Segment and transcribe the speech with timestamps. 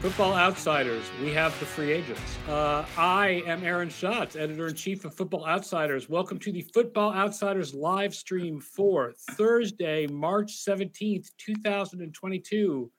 [0.00, 2.38] Football Outsiders, we have the free agents.
[2.48, 6.08] Uh, I am Aaron Schatz, editor in chief of Football Outsiders.
[6.08, 12.92] Welcome to the Football Outsiders live stream for Thursday, March 17th, 2022,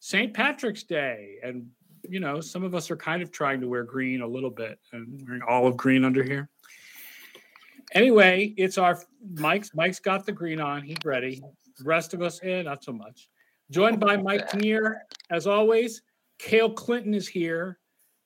[0.00, 0.32] St.
[0.32, 1.36] Patrick's Day.
[1.42, 1.66] And,
[2.08, 4.78] you know, some of us are kind of trying to wear green a little bit
[4.94, 6.48] and wearing olive green under here.
[7.92, 8.98] Anyway, it's our
[9.34, 9.74] Mike's.
[9.74, 10.80] Mike's got the green on.
[10.80, 11.42] He's ready.
[11.76, 13.28] The rest of us, eh, not so much.
[13.70, 16.00] Joined by Mike Kinnear, as always.
[16.38, 17.78] Cale Clinton is here.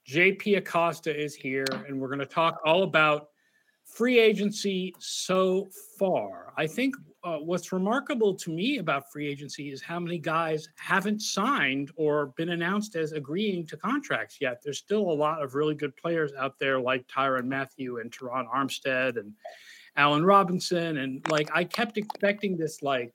[0.08, 1.66] JP Acosta is here.
[1.86, 3.28] And we're going to talk all about
[3.84, 5.68] free agency so
[5.98, 6.52] far.
[6.56, 11.20] I think uh, what's remarkable to me about free agency is how many guys haven't
[11.20, 14.60] signed or been announced as agreeing to contracts yet.
[14.62, 18.46] There's still a lot of really good players out there like Tyrann Mathieu and Terron
[18.52, 19.32] Armstead and
[19.96, 20.98] Allen Robinson.
[20.98, 23.14] And like I kept expecting this like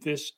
[0.00, 0.32] this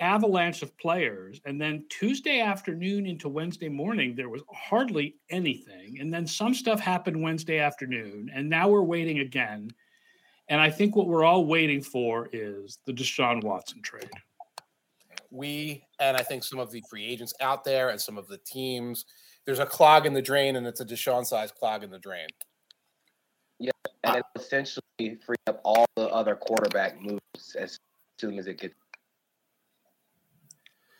[0.00, 1.40] avalanche of players.
[1.44, 5.98] And then Tuesday afternoon into Wednesday morning, there was hardly anything.
[6.00, 8.30] And then some stuff happened Wednesday afternoon.
[8.34, 9.70] And now we're waiting again.
[10.48, 14.10] And I think what we're all waiting for is the Deshaun Watson trade.
[15.30, 18.38] We, and I think some of the free agents out there and some of the
[18.38, 19.04] teams,
[19.46, 22.26] there's a clog in the drain, and it's a Deshaun sized clog in the drain.
[23.60, 23.70] Yeah,
[24.02, 27.78] and it essentially free up all the other quarterback moves as
[28.18, 28.74] soon as it gets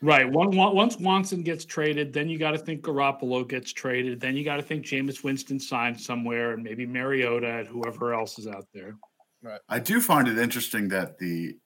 [0.02, 0.30] Right.
[0.30, 4.18] One, once Watson gets traded, then you got to think Garoppolo gets traded.
[4.18, 8.38] Then you got to think Jameis Winston signs somewhere, and maybe Mariota and whoever else
[8.38, 8.96] is out there.
[9.42, 9.60] Right.
[9.68, 11.56] I do find it interesting that the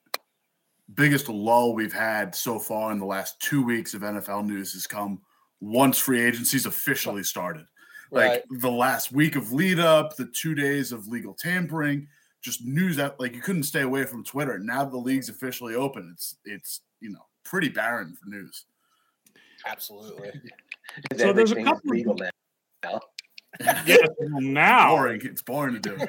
[0.95, 4.87] biggest lull we've had so far in the last two weeks of NFL news has
[4.87, 5.21] come
[5.61, 7.67] once free agency's officially started.
[8.11, 8.31] Right.
[8.31, 12.09] Like the last week of lead up, the two days of legal tampering,
[12.43, 14.59] just news that like you couldn't stay away from Twitter.
[14.59, 16.11] Now the league's officially open.
[16.13, 18.65] It's it's you know pretty barren for news.
[19.67, 20.33] Absolutely.
[21.17, 22.17] so there's a couple legal
[22.83, 23.01] now.
[23.87, 25.21] yeah, now boring.
[25.25, 25.97] It's boring to do.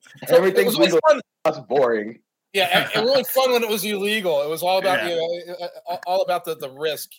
[0.28, 1.00] Everything's legal.
[1.44, 2.18] That's boring.
[2.52, 4.42] Yeah, and, really fun when it was illegal.
[4.42, 5.08] It was all about yeah.
[5.08, 7.10] you know, uh, uh, all about the, the risk.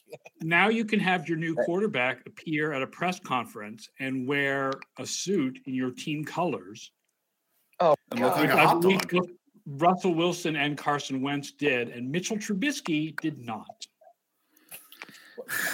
[0.42, 5.06] Now you can have your new quarterback appear at a press conference and wear a
[5.08, 6.92] suit in your team colors.
[7.80, 9.02] Oh, like I believe
[9.66, 13.88] Russell Wilson and Carson Wentz did, and Mitchell Trubisky did not.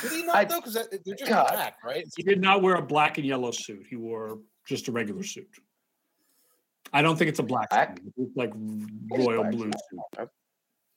[0.01, 0.59] Did he not though?
[0.59, 1.49] Because uh, they're just God.
[1.51, 2.05] black, right?
[2.15, 3.85] He did not wear a black and yellow suit.
[3.89, 5.49] He wore just a regular suit.
[6.93, 7.97] I don't think it's a black, black?
[7.97, 8.13] suit.
[8.17, 8.51] It's like
[9.11, 10.29] royal blue suit.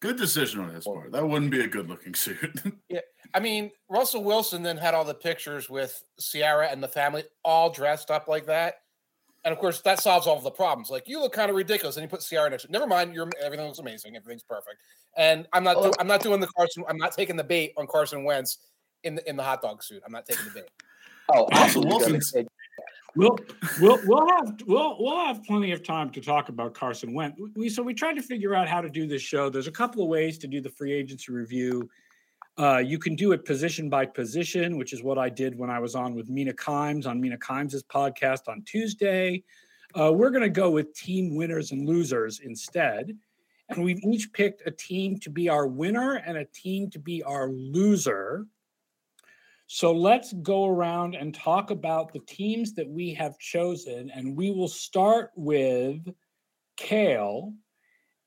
[0.01, 1.13] Good decision on his part.
[1.13, 2.61] That wouldn't be a good looking suit.
[2.89, 3.01] yeah.
[3.35, 7.71] I mean, Russell Wilson then had all the pictures with Ciara and the family all
[7.71, 8.75] dressed up like that.
[9.45, 10.89] And of course, that solves all of the problems.
[10.89, 12.71] Like you look kind of ridiculous, and you put Ciara next.
[12.71, 14.17] Never mind, you're everything looks amazing.
[14.17, 14.77] Everything's perfect.
[15.17, 15.77] And I'm not.
[15.79, 15.91] Oh.
[15.91, 16.85] Do, I'm not doing the Carson.
[16.89, 18.59] I'm not taking the bait on Carson Wentz
[19.03, 20.03] in the in the hot dog suit.
[20.07, 20.71] I'm not taking the bait.
[21.35, 22.21] Oh, absolutely.
[23.15, 23.37] We'll
[23.81, 27.39] we'll we'll have we'll we'll have plenty of time to talk about Carson Wentz.
[27.55, 29.51] We so we tried to figure out how to do this show.
[29.51, 31.91] There's a couple of ways to do the free agency review.
[32.59, 35.79] Uh, you can do it position by position, which is what I did when I
[35.79, 39.43] was on with Mina Kimes on Mina Kimes' podcast on Tuesday.
[39.99, 43.17] Uh, we're going to go with team winners and losers instead.
[43.69, 47.23] And we've each picked a team to be our winner and a team to be
[47.23, 48.47] our loser.
[49.67, 54.11] So let's go around and talk about the teams that we have chosen.
[54.11, 56.07] And we will start with
[56.77, 57.55] Cale.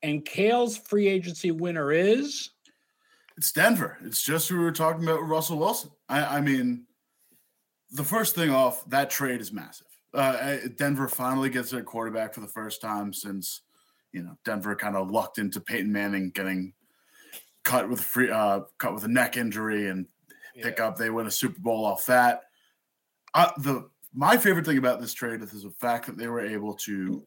[0.02, 2.50] And Cale's free agency winner is.
[3.36, 3.98] It's Denver.
[4.02, 5.90] It's just who we were talking about with Russell Wilson.
[6.08, 6.86] I, I mean,
[7.90, 9.86] the first thing off, that trade is massive.
[10.14, 13.60] Uh, Denver finally gets their quarterback for the first time since,
[14.12, 16.72] you know, Denver kind of lucked into Peyton Manning getting
[17.64, 20.06] cut with free, uh, cut with a neck injury and
[20.62, 20.86] pick yeah.
[20.86, 20.96] up.
[20.96, 22.44] They win a Super Bowl off that.
[23.34, 26.72] Uh, the my favorite thing about this trade is the fact that they were able
[26.72, 27.26] to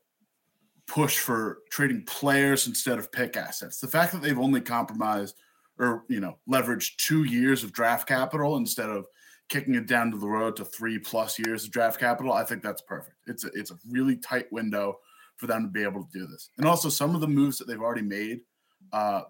[0.87, 3.79] push for trading players instead of pick assets.
[3.79, 5.35] The fact that they've only compromised–
[5.79, 9.05] or you know leverage two years of draft capital instead of
[9.49, 12.61] kicking it down to the road to three plus years of draft capital, I think
[12.61, 13.17] that's perfect.
[13.25, 14.99] It's a, it's a really tight window
[15.37, 16.49] for them to be able to do this.
[16.57, 18.41] And also, some of the moves that they've already made
[18.93, 19.21] uh,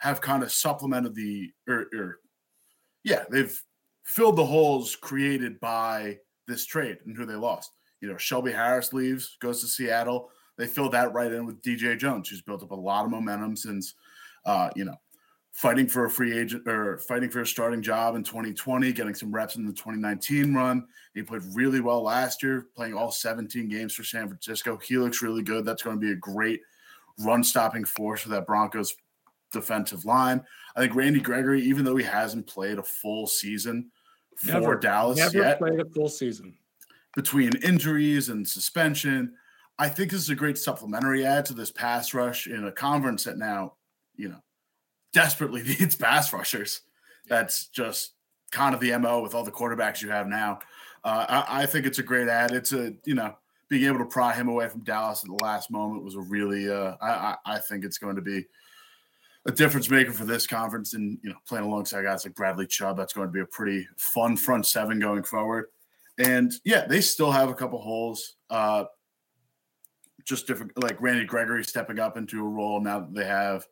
[0.00, 2.20] have kind of supplemented the, or, or
[3.04, 3.60] yeah, they've
[4.04, 6.18] filled the holes created by
[6.48, 7.72] this trade and who they lost.
[8.00, 10.30] You know, Shelby Harris leaves, goes to Seattle.
[10.58, 13.56] They fill that right in with DJ Jones, who's built up a lot of momentum
[13.56, 13.94] since,
[14.44, 14.96] uh, you know,
[15.52, 19.30] fighting for a free agent or fighting for a starting job in 2020, getting some
[19.30, 20.86] reps in the 2019 run.
[21.14, 24.78] He played really well last year, playing all 17 games for San Francisco.
[24.78, 25.64] He looks really good.
[25.64, 26.60] That's going to be a great
[27.18, 28.96] run stopping force for that Broncos
[29.52, 30.42] defensive line.
[30.74, 33.90] I think Randy Gregory, even though he hasn't played a full season,
[34.36, 35.58] for Never, Dallas Never yet.
[35.58, 36.56] played a full season.
[37.14, 39.34] between injuries and suspension.
[39.78, 43.24] I think this is a great supplementary add to this pass rush in a conference
[43.24, 43.74] that now,
[44.16, 44.42] you know,
[45.12, 46.80] desperately needs pass rushers.
[47.28, 48.12] That's just
[48.50, 50.60] kind of the MO with all the quarterbacks you have now.
[51.04, 52.52] Uh, I, I think it's a great ad.
[52.52, 53.34] It's a, you know,
[53.68, 56.70] being able to pry him away from Dallas at the last moment was a really,
[56.70, 58.44] uh, I, I, I think it's going to be
[59.46, 60.94] a difference maker for this conference.
[60.94, 63.88] And, you know, playing alongside guys like Bradley Chubb, that's going to be a pretty
[63.96, 65.66] fun front seven going forward.
[66.18, 68.34] And yeah, they still have a couple holes.
[68.50, 68.84] Uh,
[70.24, 73.66] just different, like Randy Gregory stepping up into a role now that they have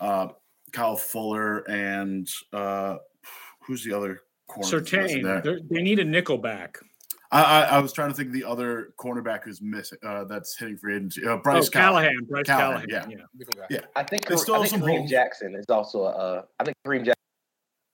[0.00, 0.28] uh,
[0.72, 2.96] Kyle Fuller and uh,
[3.66, 4.68] who's the other corner?
[4.80, 5.22] that's missing Certain.
[5.22, 5.40] there?
[5.70, 6.78] They're- need a nickel back.
[7.30, 9.96] I, I, I was trying to think of the other cornerback who's missing.
[10.06, 11.26] Uh, that's hitting free agency.
[11.26, 12.26] Uh, Bryce oh, Callahan.
[12.28, 13.10] Bryce Callahan, Callahan.
[13.10, 13.16] yeah.
[13.48, 13.64] yeah.
[13.70, 13.80] Yeah.
[13.96, 15.10] I think, They still I have think some Kareem holes.
[15.10, 16.10] Jackson is also a.
[16.10, 17.14] Uh, I think Kareem Jackson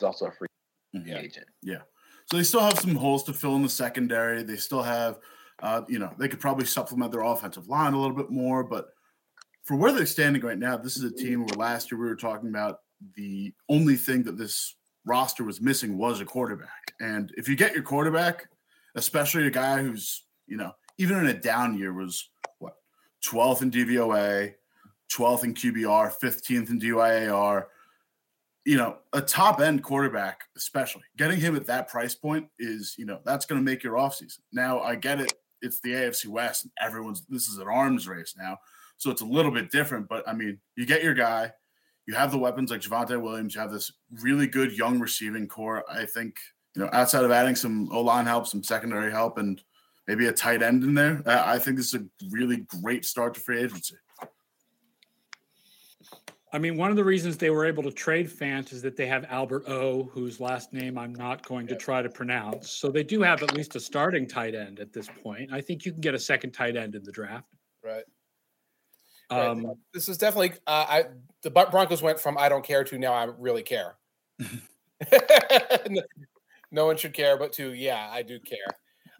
[0.00, 0.48] is also a free
[0.96, 1.16] Mhm.
[1.22, 1.46] agent.
[1.62, 1.82] Yeah.
[2.28, 4.42] So they still have some holes to fill in the secondary.
[4.42, 5.18] They still have,
[5.62, 8.64] uh, you know, they could probably supplement their offensive line a little bit more.
[8.64, 8.88] But
[9.68, 12.16] for where they're standing right now, this is a team where last year we were
[12.16, 12.78] talking about
[13.16, 16.94] the only thing that this roster was missing was a quarterback.
[17.00, 18.48] And if you get your quarterback,
[18.94, 22.30] especially a guy who's, you know, even in a down year was
[22.60, 22.76] what
[23.26, 24.54] 12th in DVOA,
[25.12, 27.66] 12th in QBR, 15th in DYAR
[28.64, 33.06] you know, a top end quarterback, especially getting him at that price point is, you
[33.06, 34.40] know, that's going to make your offseason.
[34.52, 35.32] Now, I get it.
[35.62, 36.64] It's the AFC West.
[36.64, 38.58] And everyone's, this is an arms race now.
[38.98, 40.08] So it's a little bit different.
[40.08, 41.52] But I mean, you get your guy,
[42.06, 43.92] you have the weapons like Javonte Williams, you have this
[44.22, 45.84] really good young receiving core.
[45.90, 46.36] I think,
[46.74, 49.62] you know, outside of adding some O line help, some secondary help, and
[50.06, 53.34] maybe a tight end in there, I I think this is a really great start
[53.34, 53.96] to free agency.
[56.50, 59.06] I mean, one of the reasons they were able to trade Fant is that they
[59.06, 62.70] have Albert O, whose last name I'm not going to try to pronounce.
[62.70, 65.52] So they do have at least a starting tight end at this point.
[65.52, 67.48] I think you can get a second tight end in the draft.
[67.84, 68.04] Right.
[69.30, 69.46] Right.
[69.46, 70.52] Um, This is definitely.
[70.66, 71.04] Uh, I
[71.42, 73.96] the Broncos went from I don't care to now I really care.
[76.70, 78.58] no one should care, but to yeah, I do care,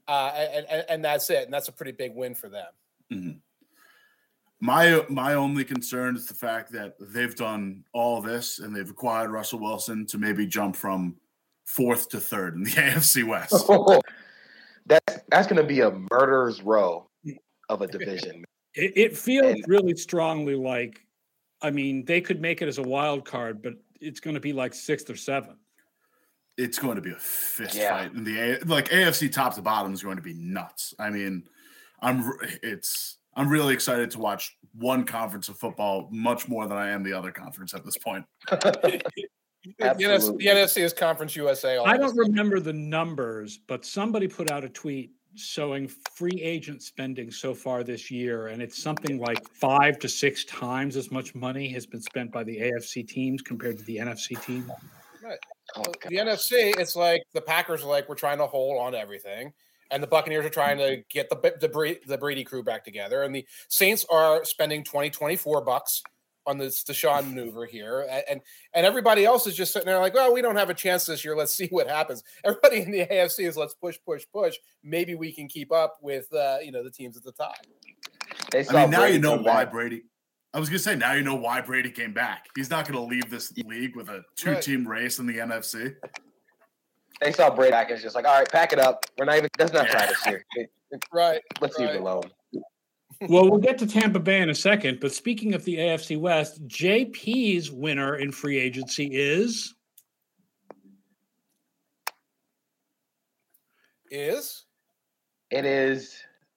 [0.09, 3.41] uh, and, and and that's it, and that's a pretty big win for them.
[4.61, 9.31] My my only concern is the fact that they've done all this and they've acquired
[9.31, 11.17] Russell Wilson to maybe jump from
[11.65, 13.69] fourth to third in the AFC West.
[14.87, 17.09] that's that's going to be a murderer's row
[17.69, 18.45] of a division.
[18.79, 21.05] It, it feels And- really strongly like,
[21.61, 24.53] I mean, they could make it as a wild card, but it's going to be
[24.53, 25.59] like sixth or seventh.
[26.57, 27.99] It's going to be a fist Yeah.
[27.99, 30.95] fight in the like AFC top to bottom is going to be nuts.
[30.99, 31.45] I mean,
[32.01, 32.33] I'm
[32.63, 37.03] it's I'm really excited to watch one conference of football much more than I am
[37.05, 38.25] the other conference at this point.
[39.77, 41.79] The NFC, the NFC is Conference USA.
[41.79, 45.11] I don't remember the numbers, but somebody put out a tweet
[45.45, 50.45] showing free agent spending so far this year, and it's something like five to six
[50.45, 54.41] times as much money has been spent by the AFC teams compared to the NFC
[54.45, 54.71] team.
[55.77, 58.99] Oh, the NFC, it's like the Packers are like we're trying to hold on to
[58.99, 59.53] everything,
[59.91, 63.35] and the Buccaneers are trying to get the the, the Brady crew back together, and
[63.35, 66.03] the Saints are spending 20, 24 bucks
[66.49, 68.41] on this Deshaun maneuver here, and
[68.73, 71.25] and everybody else is just sitting there like, well, we don't have a chance this
[71.25, 71.37] year.
[71.37, 72.25] Let's see what happens.
[72.45, 74.57] Everybody in the AFC is let's push, push, push.
[74.83, 77.55] Maybe we can keep up with uh, you know the teams at the top.
[78.51, 79.73] They I mean, now Brady you know why back.
[79.73, 80.03] Brady.
[80.55, 82.47] I was gonna say now you know why Brady came back.
[82.57, 85.95] He's not gonna leave this league with a two-team race in the NFC.
[87.21, 89.05] They saw Brady back and it's just like, all right, pack it up.
[89.19, 89.51] We're not even.
[89.59, 90.45] Let's not try this year.
[91.13, 91.43] Right.
[91.61, 92.31] Let's leave it alone.
[93.21, 96.65] Well, we'll get to Tampa Bay in a second, but speaking of the AFC West,
[96.69, 99.75] JP's winner in free agency is
[104.11, 104.65] Is
[105.51, 106.17] It is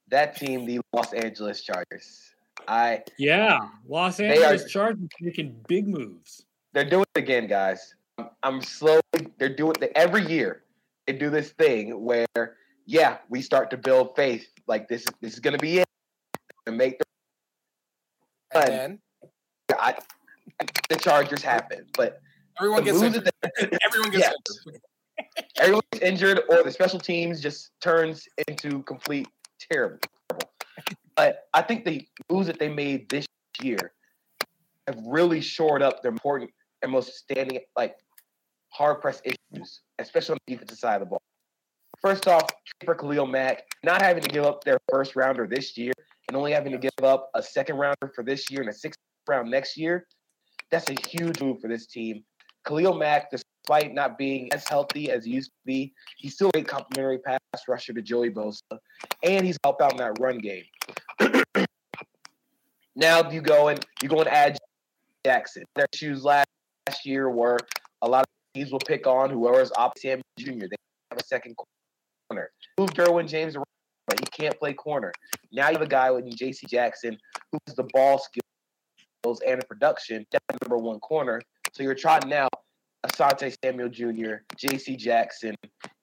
[0.09, 2.33] that team, the Los Angeles Chargers.
[2.67, 6.45] I yeah, Los They are- Angeles Chargers making big moves.
[6.73, 7.95] they're doing it again, guys.
[8.19, 9.01] I'm, I'm slowly.
[9.39, 10.63] They're doing it every year.
[11.07, 14.47] They do this thing where, yeah, we start to build faith.
[14.67, 15.87] Like this, this is going to be it.
[16.71, 17.05] And make the,
[18.53, 18.99] and then
[19.77, 19.95] I,
[20.89, 22.21] the Chargers happen, but
[22.57, 23.25] everyone gets injured.
[23.25, 24.81] that Everyone gets injured.
[25.59, 29.27] everyone's injured or the special teams just turns into complete
[29.59, 29.99] terrible.
[31.17, 33.25] But I think the moves that they made this
[33.61, 33.91] year
[34.87, 36.51] have really shored up their important
[36.81, 37.97] and most standing like
[38.69, 41.21] hard pressed issues, especially on the defensive side of the ball.
[42.01, 42.49] First off,
[42.85, 45.93] for Khalil Mack, not having to give up their first rounder this year
[46.31, 48.97] and only having to give up a second rounder for this year and a sixth
[49.27, 50.07] round next year,
[50.69, 52.23] that's a huge move for this team.
[52.65, 56.51] Khalil Mack, despite not being as healthy as he used to be, he's still a
[56.53, 58.61] great complimentary pass rusher to Joey Bosa,
[59.23, 60.63] and he's helped out in that run game.
[62.95, 64.57] now you go and you go and add
[65.25, 65.65] Jackson.
[65.75, 66.47] Their shoes last,
[66.87, 67.57] last year were
[68.03, 70.67] a lot of teams will pick on whoever's opposite Sam Jr.
[70.67, 70.77] They
[71.11, 71.57] have a second
[72.29, 72.51] corner.
[72.79, 73.65] Move Derwin James around,
[74.11, 75.13] but he can't play corner.
[75.51, 76.67] Now you have a guy with J.C.
[76.67, 77.17] Jackson
[77.51, 80.25] who has the ball skills and the production.
[80.31, 81.41] That's number one corner.
[81.73, 82.49] So you're trotting out
[83.05, 84.97] Asante Samuel Jr., J.C.
[84.97, 85.55] Jackson,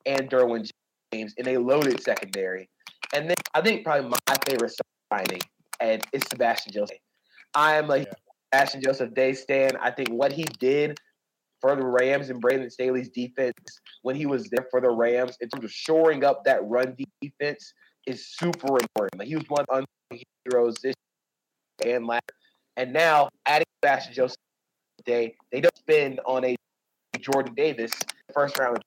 [0.07, 0.69] and Derwin
[1.13, 2.69] James in a loaded secondary.
[3.15, 4.73] And then I think probably my favorite
[5.13, 5.41] signing
[5.81, 6.99] and is Sebastian Joseph.
[7.55, 8.05] I am a yeah.
[8.53, 9.77] Sebastian Joseph Day stand.
[9.81, 10.99] I think what he did
[11.61, 13.55] for the Rams and Brandon Staley's defense
[14.03, 17.73] when he was there for the Rams in terms of shoring up that run defense
[18.09, 19.19] is super important.
[19.19, 20.95] Like he was one of the heroes this
[21.85, 22.23] and last.
[22.77, 24.37] And now adding Sebastian Joseph
[25.05, 26.57] Day, they don't spend on a
[27.21, 27.93] Jordan Davis
[28.33, 28.79] first round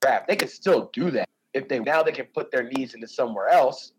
[0.00, 0.28] draft.
[0.28, 3.48] They can still do that if they now they can put their needs into somewhere
[3.48, 3.92] else.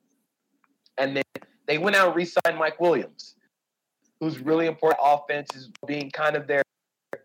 [0.98, 1.24] And then
[1.68, 3.36] they went out and re-signed Mike Williams,
[4.20, 5.02] who's really important.
[5.04, 6.64] Offense is being kind of their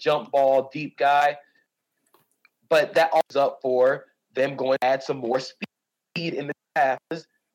[0.00, 1.36] jump ball deep guy,
[2.68, 6.98] but that opens up for them going to add some more speed in the half.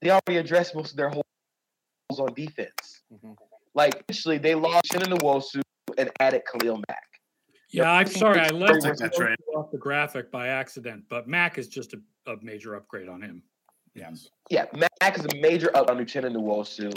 [0.02, 1.24] They already addressed most of their holes
[2.20, 3.04] on defense.
[3.14, 3.34] Mm-hmm.
[3.74, 5.62] Like initially, they lost Uchenna Nwosu
[5.98, 7.04] and added Khalil Mack.
[7.72, 11.94] Yeah, I'm sorry, I left that off the graphic by accident, but Mack is just
[11.94, 13.42] a, a major upgrade on him.
[13.96, 14.30] Yes.
[14.50, 16.94] Yeah, Mack is a major up on Uchenna Nwosu.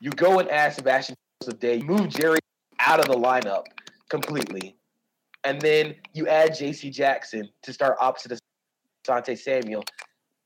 [0.00, 2.40] You go and add Sebastian Joseph Day, move Jerry
[2.78, 3.64] out of the lineup
[4.10, 4.76] completely,
[5.44, 6.90] and then you add J.C.
[6.90, 8.38] Jackson to start opposite of
[9.06, 9.84] Sante Samuel.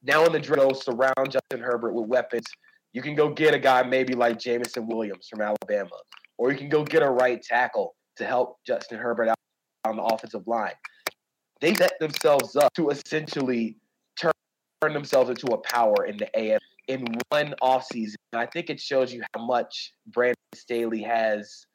[0.07, 2.47] Now in the drill, surround Justin Herbert with weapons.
[2.93, 5.97] You can go get a guy maybe like Jameson Williams from Alabama,
[6.39, 9.37] or you can go get a right tackle to help Justin Herbert out
[9.85, 10.75] on the offensive line.
[11.61, 13.79] They set themselves up to essentially
[14.19, 14.33] turn,
[14.81, 18.15] turn themselves into a power in the AF in one offseason.
[18.33, 21.67] I think it shows you how much Brandon Staley has,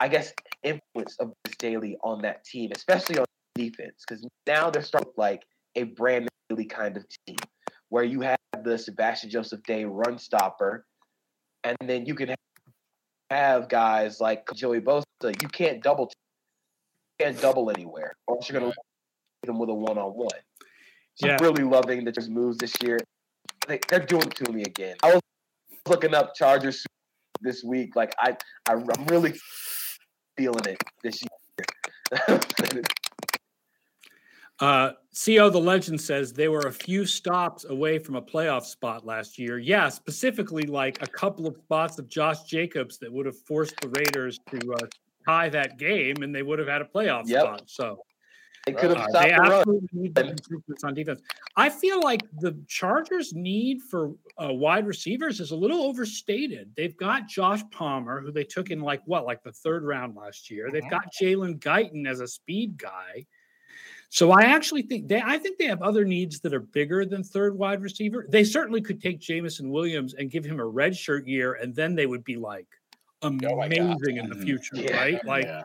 [0.00, 5.12] I guess, influence of Staley on that team, especially on defense, because now they're starting
[5.18, 5.42] like
[5.76, 6.28] a Brandon
[6.68, 7.36] kind of team
[7.88, 10.84] where you have the Sebastian Joseph Day run stopper,
[11.64, 12.34] and then you can
[13.30, 15.04] have guys like Joey Bosa.
[15.22, 16.10] You can't double
[17.18, 20.28] can't double anywhere, or you're going to leave them with a one on one.
[21.14, 21.36] So yeah.
[21.38, 22.98] I'm really loving the just moves this year.
[23.68, 24.96] They, are doing it to me again.
[25.02, 25.22] I was
[25.88, 26.84] looking up Chargers
[27.40, 27.94] this week.
[27.94, 28.36] Like I,
[28.68, 29.34] I I'm really
[30.36, 32.40] feeling it this year.
[34.60, 34.92] Uh,
[35.24, 39.38] CO the legend says they were a few stops away from a playoff spot last
[39.38, 39.58] year.
[39.58, 43.88] Yeah, specifically like a couple of spots of Josh Jacobs that would have forced the
[43.88, 44.86] Raiders to uh,
[45.26, 47.42] tie that game, and they would have had a playoff yep.
[47.42, 47.62] spot.
[47.66, 47.98] So
[48.66, 50.02] they could have uh, stopped they the absolutely run.
[50.02, 51.20] need improvements on defense.
[51.56, 56.70] I feel like the Chargers' need for uh, wide receivers is a little overstated.
[56.76, 60.50] They've got Josh Palmer, who they took in like what, like the third round last
[60.50, 60.70] year.
[60.70, 60.90] They've mm-hmm.
[60.90, 63.26] got Jalen Guyton as a speed guy.
[64.10, 67.24] So I actually think they I think they have other needs that are bigger than
[67.24, 68.26] third wide receiver.
[68.28, 71.94] They certainly could take Jameson Williams and give him a red shirt year, and then
[71.94, 72.66] they would be like
[73.24, 74.42] Oh amazing in the mm-hmm.
[74.42, 75.24] future, yeah, right?
[75.24, 75.62] Like, yeah.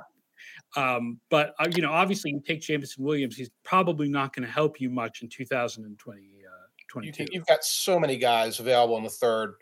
[0.77, 4.51] um, but uh, you know, obviously, you take Jameson Williams, he's probably not going to
[4.51, 6.21] help you much in 2020.
[6.21, 9.55] Uh, you you've got so many guys available in the third,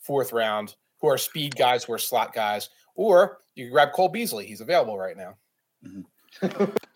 [0.00, 4.08] fourth round who are speed guys, who are slot guys, or you can grab Cole
[4.08, 4.46] Beasley.
[4.46, 5.34] He's available right now.
[5.86, 6.64] Mm-hmm.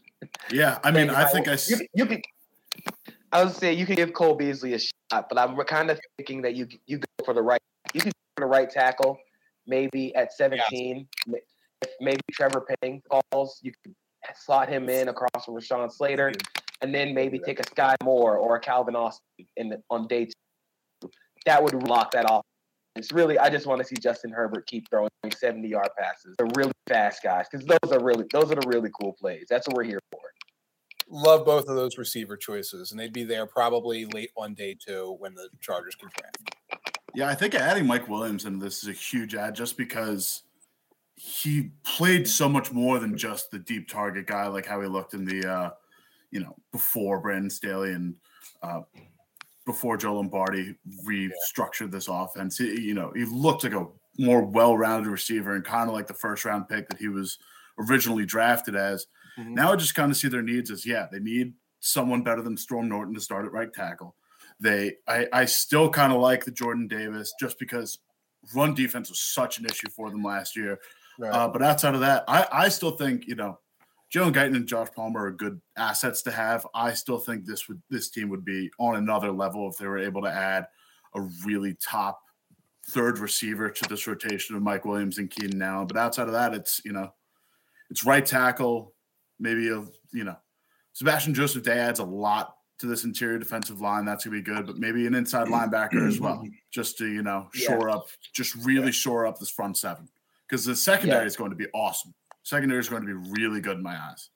[0.51, 1.57] yeah, I mean, I think I
[1.95, 2.23] you, can.
[3.33, 6.43] I would say you can give Cole Beasley a shot, but I'm kind of thinking
[6.43, 7.61] that you you go for the right
[7.95, 9.19] you go for the right tackle
[9.67, 11.07] maybe at 17.
[11.27, 11.39] Yeah.
[12.01, 13.95] Maybe Trevor Penning falls, you can
[14.35, 16.33] slot him in across from Rashawn Slater,
[16.81, 20.27] and then maybe take a Skyy Moore or a Calvin Austin in the, on day
[20.27, 21.11] two.
[21.45, 22.45] That would lock that off.
[22.97, 26.35] It's really, I just want to see Justin Herbert keep throwing 70 yard passes.
[26.39, 29.47] They're really fast guys because those are really, those are the really cool plays.
[29.51, 30.21] That's what we're here for.
[31.09, 35.15] Love both of those receiver choices, and they'd be there probably late on day two
[35.21, 36.83] when the Chargers can draft.
[37.15, 40.43] Yeah, I think adding Mike Williams into this is a huge add just because
[41.15, 45.15] he played so much more than just the deep target guy, like how he looked
[45.15, 45.71] in the, uh,
[46.31, 48.17] you know, before Brandon Staley and
[48.63, 48.81] uh,
[49.67, 52.57] before Joe Lombardi restructured this offense.
[52.57, 53.87] He, you know, he looked like a
[54.19, 57.39] more well-rounded receiver and kind of like the first round pick that he was
[57.79, 59.07] originally drafted as.
[59.39, 59.55] Mm-hmm.
[59.55, 62.57] Now I just kind of see their needs as yeah, they need someone better than
[62.57, 64.15] Storm Norton to start at right tackle.
[64.59, 67.99] They, I, I still kind of like the Jordan Davis just because
[68.55, 70.79] run defense was such an issue for them last year.
[71.19, 71.31] Right.
[71.31, 73.59] Uh, but outside of that, I, I still think you know
[74.15, 76.67] Jalen Guyton and Josh Palmer are good assets to have.
[76.75, 79.99] I still think this would this team would be on another level if they were
[79.99, 80.67] able to add
[81.15, 82.21] a really top
[82.91, 85.89] third receiver to this rotation of Mike Williams and Keenan Allen.
[85.89, 87.13] But outside of that, it's you know,
[87.91, 88.95] it's right tackle,
[89.41, 90.37] maybe a you know,
[90.93, 94.05] Sebastian Joseph Day adds a lot to this interior defensive line.
[94.05, 97.49] That's gonna be good, but maybe an inside linebacker as well, just to you know
[97.53, 97.97] shore yeah.
[97.97, 100.09] up, just really shore up this front seven
[100.49, 101.27] because the secondary yeah.
[101.27, 102.15] is going to be awesome.
[102.47, 104.31] Secondary is going to be really good in my eyes.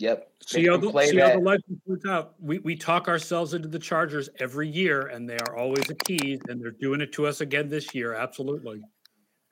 [0.00, 0.28] Yep.
[0.44, 2.34] See how the, see how the legend works out.
[2.40, 6.40] We we talk ourselves into the Chargers every year, and they are always a tease,
[6.48, 8.12] and they're doing it to us again this year.
[8.12, 8.82] Absolutely.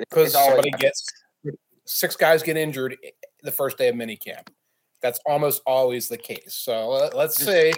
[0.01, 1.07] Because somebody gets
[1.87, 2.97] six guys get injured
[3.45, 4.49] the first day of minicamp.
[5.01, 6.57] That's almost always the case.
[6.57, 7.73] So uh, let's see.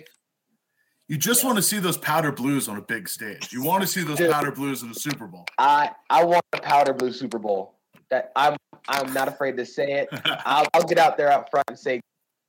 [1.07, 1.49] you just yeah.
[1.49, 3.53] want to see those powder blues on a big stage.
[3.53, 5.45] You want to see those powder blues in the Super Bowl.
[5.59, 7.74] I I want a powder blue Super Bowl.
[8.15, 8.57] That I'm
[8.87, 10.09] I'm not afraid to say it.
[10.45, 12.01] I'll, I'll get out there out front and say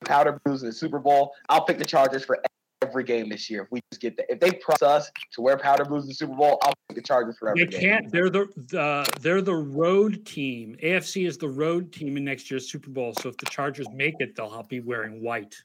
[0.06, 1.34] powder blues in the Super Bowl.
[1.50, 2.40] I'll pick the Chargers for
[2.84, 4.32] every game this year if we just get that.
[4.32, 7.02] If they press us to wear powder blues in the Super Bowl, I'll pick the
[7.02, 8.12] Chargers for every they can't.
[8.12, 10.78] They're the, the they're the road team.
[10.84, 13.16] AFC is the road team in next year's Super Bowl.
[13.20, 15.56] So if the Chargers make it, they'll be wearing white.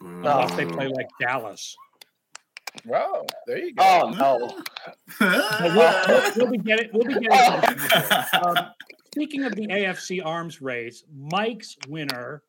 [0.00, 1.76] Unless they play like Dallas.
[2.84, 3.84] Wow, there you go.
[3.84, 4.62] Oh no.
[5.20, 7.30] we'll, we'll, we'll, be getting we'll be getting.
[8.42, 8.72] Um,
[9.14, 12.42] speaking of the AFC arms race, Mike's winner.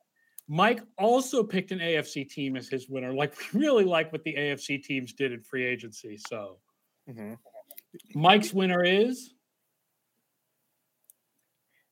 [0.48, 3.14] Mike also picked an AFC team as his winner.
[3.14, 6.18] Like we really like what the AFC teams did in free agency.
[6.28, 6.58] So,
[7.10, 7.34] mm-hmm.
[8.16, 9.34] Mike's winner is.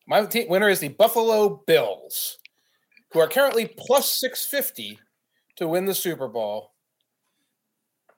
[0.08, 2.38] My team winner is the Buffalo Bills,
[3.12, 5.00] who are currently plus six fifty
[5.58, 6.72] to win the Super Bowl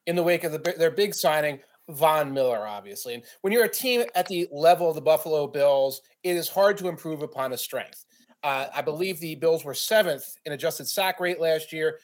[0.07, 3.13] in the wake of the, their big signing, Von Miller, obviously.
[3.13, 6.77] And when you're a team at the level of the Buffalo Bills, it is hard
[6.77, 8.05] to improve upon a strength.
[8.43, 11.99] Uh, I believe the Bills were seventh in adjusted sack rate last year.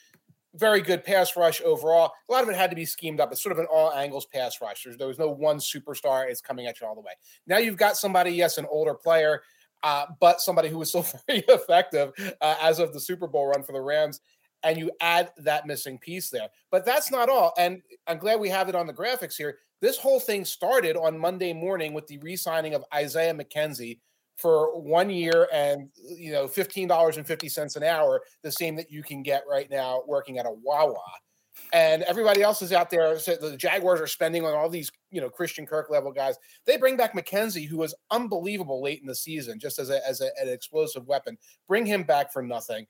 [0.55, 2.11] Very good pass rush overall.
[2.29, 3.31] A lot of it had to be schemed up.
[3.31, 4.83] It's sort of an all angles pass rush.
[4.83, 6.29] There's, there was no one superstar.
[6.29, 7.13] It's coming at you all the way.
[7.47, 9.43] Now you've got somebody, yes, an older player,
[9.83, 13.63] uh, but somebody who was still very effective uh, as of the Super Bowl run
[13.63, 14.19] for the Rams
[14.63, 16.49] and you add that missing piece there.
[16.69, 17.53] But that's not all.
[17.57, 19.57] And I'm glad we have it on the graphics here.
[19.81, 23.99] This whole thing started on Monday morning with the re-signing of Isaiah McKenzie
[24.37, 29.43] for one year and you know $15.50 an hour, the same that you can get
[29.49, 30.95] right now working at a Wawa.
[31.73, 33.15] And everybody else is out there.
[33.15, 36.37] The Jaguars are spending on all these, you know, Christian Kirk level guys.
[36.65, 40.21] They bring back McKenzie, who was unbelievable late in the season, just as a, as
[40.21, 41.37] a, an explosive weapon.
[41.67, 42.87] Bring him back for nothing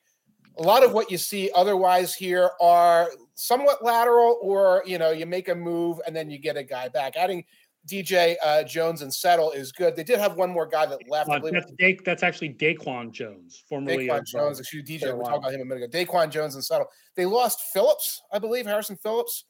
[0.58, 5.26] a lot of what you see otherwise here are somewhat lateral, or you know, you
[5.26, 7.16] make a move and then you get a guy back.
[7.16, 7.44] Adding
[7.88, 9.96] DJ uh, Jones and Settle is good.
[9.96, 11.28] They did have one more guy that left.
[11.28, 14.60] Uh, that's, da- that's actually Daquan Jones, formerly Daquan Jones.
[14.60, 15.16] Excuse DJ.
[15.16, 15.98] We talked about him a minute ago.
[15.98, 16.86] Daquan Jones and Settle.
[17.16, 19.44] They lost Phillips, I believe, Harrison Phillips.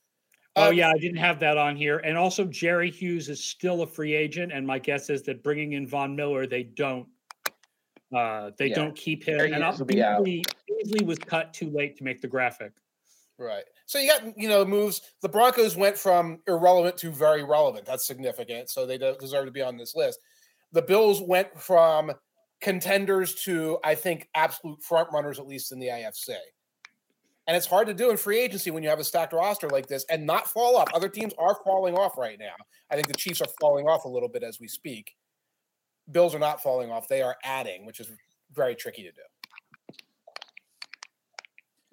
[0.57, 1.99] Oh um, yeah, I didn't have that on here.
[1.99, 5.73] And also Jerry Hughes is still a free agent, and my guess is that bringing
[5.73, 7.07] in Von Miller, they don't
[8.12, 8.75] uh, they yeah.
[8.75, 9.38] don't keep him.
[9.53, 9.64] and
[10.20, 12.72] Beasley, Beasley was cut too late to make the graphic.
[13.38, 13.64] Right.
[13.87, 15.01] So you got you know moves.
[15.20, 17.87] The Broncos went from irrelevant to very relevant.
[17.87, 18.70] That's significant.
[18.70, 20.20] So they deserve to be on this list.
[20.72, 22.12] The Bills went from
[22.61, 26.37] contenders to I think absolute front runners, at least in the AFC.
[27.48, 29.87] And it's hard to do in free agency when you have a stacked roster like
[29.87, 30.88] this and not fall off.
[30.94, 32.55] Other teams are falling off right now.
[32.88, 35.16] I think the Chiefs are falling off a little bit as we speak.
[36.11, 38.11] Bills are not falling off; they are adding, which is
[38.53, 39.23] very tricky to do.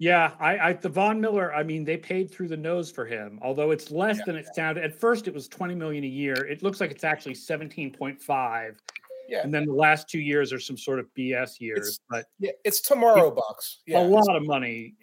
[0.00, 1.54] Yeah, I, I the Von Miller.
[1.54, 3.38] I mean, they paid through the nose for him.
[3.42, 4.24] Although it's less yeah.
[4.26, 5.28] than it sounded at first.
[5.28, 6.34] It was twenty million a year.
[6.34, 8.80] It looks like it's actually seventeen point five.
[9.28, 9.42] Yeah.
[9.44, 11.88] And then the last two years are some sort of BS years.
[11.88, 13.80] It's, but yeah, it's tomorrow bucks.
[13.86, 14.94] Yeah, a lot of money,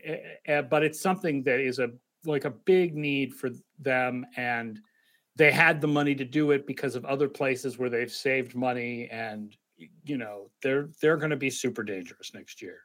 [0.49, 1.91] uh, but it's something that is a
[2.25, 4.79] like a big need for them and
[5.37, 9.07] they had the money to do it because of other places where they've saved money
[9.11, 9.55] and
[10.03, 12.79] you know they're they're going to be super dangerous next year.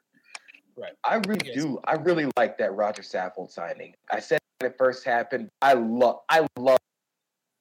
[0.77, 0.93] Right.
[1.03, 1.55] I really yes.
[1.55, 1.79] do.
[1.85, 3.93] I really like that roger saffold signing.
[4.11, 5.49] I said when it first happened.
[5.61, 6.79] I love i love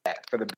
[0.04, 0.48] that for the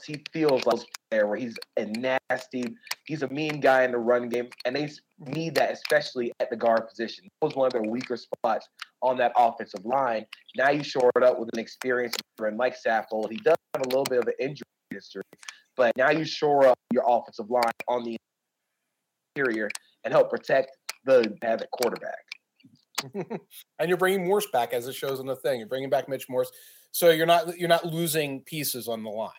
[0.00, 2.64] he feels like player where he's a nasty,
[3.04, 6.56] he's a mean guy in the run game, and they need that especially at the
[6.56, 7.24] guard position.
[7.24, 8.68] That was one of their weaker spots
[9.02, 10.24] on that offensive line.
[10.56, 13.30] Now you shore it up with an experienced veteran like Saffold.
[13.30, 15.22] He does have a little bit of an injury history,
[15.76, 18.16] but now you shore up your offensive line on the
[19.36, 19.68] interior
[20.04, 20.70] and help protect
[21.04, 22.24] the have quarterback.
[23.78, 25.58] and you're bringing Morse back, as it shows in the thing.
[25.58, 26.50] You're bringing back Mitch Morse,
[26.92, 29.32] so you're not you're not losing pieces on the line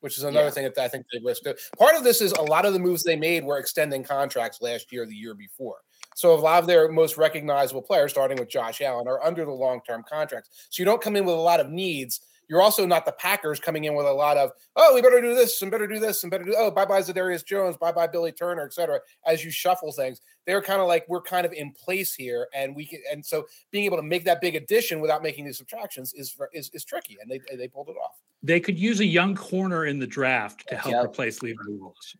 [0.00, 0.50] which is another yeah.
[0.50, 1.48] thing that I think they risked.
[1.78, 4.92] Part of this is a lot of the moves they made were extending contracts last
[4.92, 5.76] year, the year before.
[6.14, 9.52] So a lot of their most recognizable players, starting with Josh Allen, are under the
[9.52, 10.66] long-term contracts.
[10.70, 12.20] So you don't come in with a lot of needs.
[12.48, 15.34] You're also not the Packers coming in with a lot of, oh, we better do
[15.34, 18.06] this and better do this and better do, oh, bye bye Zadarius Jones, bye bye
[18.06, 20.22] Billy Turner, et cetera, as you shuffle things.
[20.46, 22.48] They're kind of like, we're kind of in place here.
[22.54, 25.58] And we can, and so being able to make that big addition without making these
[25.58, 27.18] subtractions is, is, is tricky.
[27.20, 28.18] And they, they pulled it off.
[28.48, 31.04] They could use a young corner in the draft to help yep.
[31.04, 32.16] replace Levi Wallace.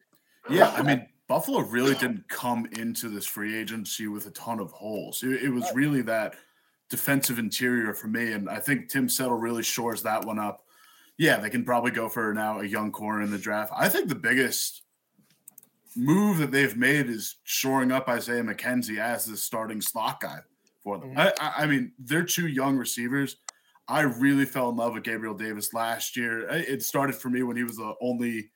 [0.50, 0.68] Yeah.
[0.76, 5.22] I mean, Buffalo really didn't come into this free agency with a ton of holes.
[5.22, 6.34] It, it was really that
[6.90, 10.64] defensive interior for me, and I think Tim Settle really shores that one up.
[11.16, 13.72] Yeah, they can probably go for now a young corner in the draft.
[13.76, 14.82] I think the biggest
[15.96, 20.38] move that they've made is shoring up Isaiah McKenzie as the starting slot guy
[20.82, 21.14] for them.
[21.14, 21.42] Mm-hmm.
[21.42, 23.36] I, I mean, they're two young receivers.
[23.88, 26.48] I really fell in love with Gabriel Davis last year.
[26.50, 28.50] It started for me when he was the only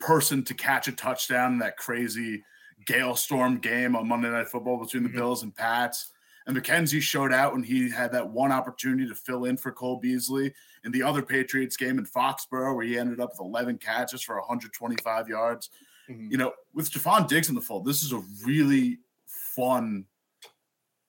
[0.00, 2.42] person to catch a touchdown in that crazy
[2.86, 5.18] Gale Storm game on Monday Night Football between the mm-hmm.
[5.18, 6.12] Bills and Pats.
[6.46, 10.00] And McKenzie showed out when he had that one opportunity to fill in for Cole
[10.00, 10.52] Beasley
[10.84, 14.34] in the other Patriots game in Foxborough, where he ended up with 11 catches for
[14.40, 15.70] 125 yards.
[16.10, 16.32] Mm-hmm.
[16.32, 20.06] You know, with Stefon Diggs in the fold, this is a really fun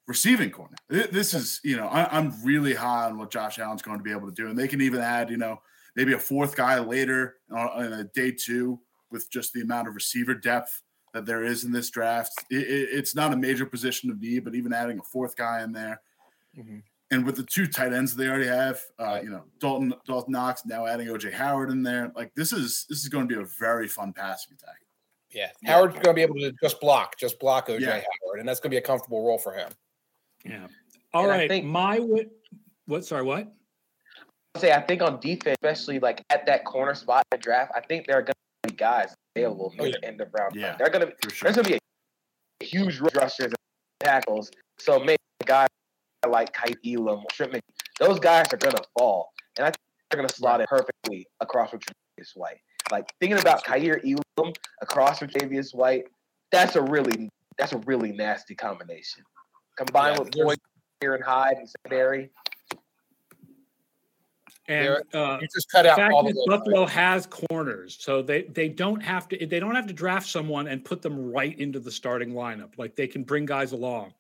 [0.08, 0.76] receiving corner.
[0.90, 4.12] This is, you know, I, am really high on what Josh Allen's going to be
[4.12, 4.50] able to do.
[4.50, 5.62] And they can even add, you know,
[5.96, 8.80] maybe a fourth guy later in a day two
[9.12, 10.82] with just the amount of receiver depth
[11.14, 12.32] that there is in this draft.
[12.50, 15.64] It, it, it's not a major position of need, but even adding a fourth guy
[15.64, 16.02] in there.
[16.58, 16.80] Mm-hmm.
[17.12, 20.66] And with the two tight ends they already have, uh, you know, Dalton Dalton Knox
[20.66, 22.12] now adding OJ Howard in there.
[22.16, 24.78] Like this is this is going to be a very fun passing attack.
[25.30, 27.92] Yeah, Howard's going to be able to just block, just block OJ yeah.
[27.92, 29.70] Howard, and that's going to be a comfortable role for him.
[30.44, 30.68] Yeah.
[31.14, 31.50] All and right.
[31.50, 32.00] Think, my
[32.86, 33.06] what?
[33.06, 33.52] Sorry, what?
[34.58, 37.82] say I think on defense, especially like at that corner spot in the draft, I
[37.82, 40.56] think there are going to be guys available for the end of round.
[40.56, 41.46] Yeah, they're going to be sure.
[41.46, 41.80] there's going to be
[42.62, 43.56] a huge rushers and
[44.00, 44.52] tackles.
[44.80, 45.68] So maybe a guy
[46.28, 47.60] like Kaiir Elam, Shrimpman,
[48.00, 49.78] those guys are going to fall, and I think
[50.10, 52.58] they're going to slot it perfectly across with Tre'Davious White.
[52.92, 56.06] Like thinking about Kaiir Elam across with Tre'Davious White,
[56.52, 59.24] that's a really that's a really nasty combination.
[59.76, 60.60] Combined yeah, with Boyd,
[61.02, 62.30] here and Hyde and Barry.
[64.68, 69.02] and uh, you just cut out all the Buffalo has corners, so they they don't
[69.02, 72.34] have to they don't have to draft someone and put them right into the starting
[72.34, 72.78] lineup.
[72.78, 74.14] Like they can bring guys along.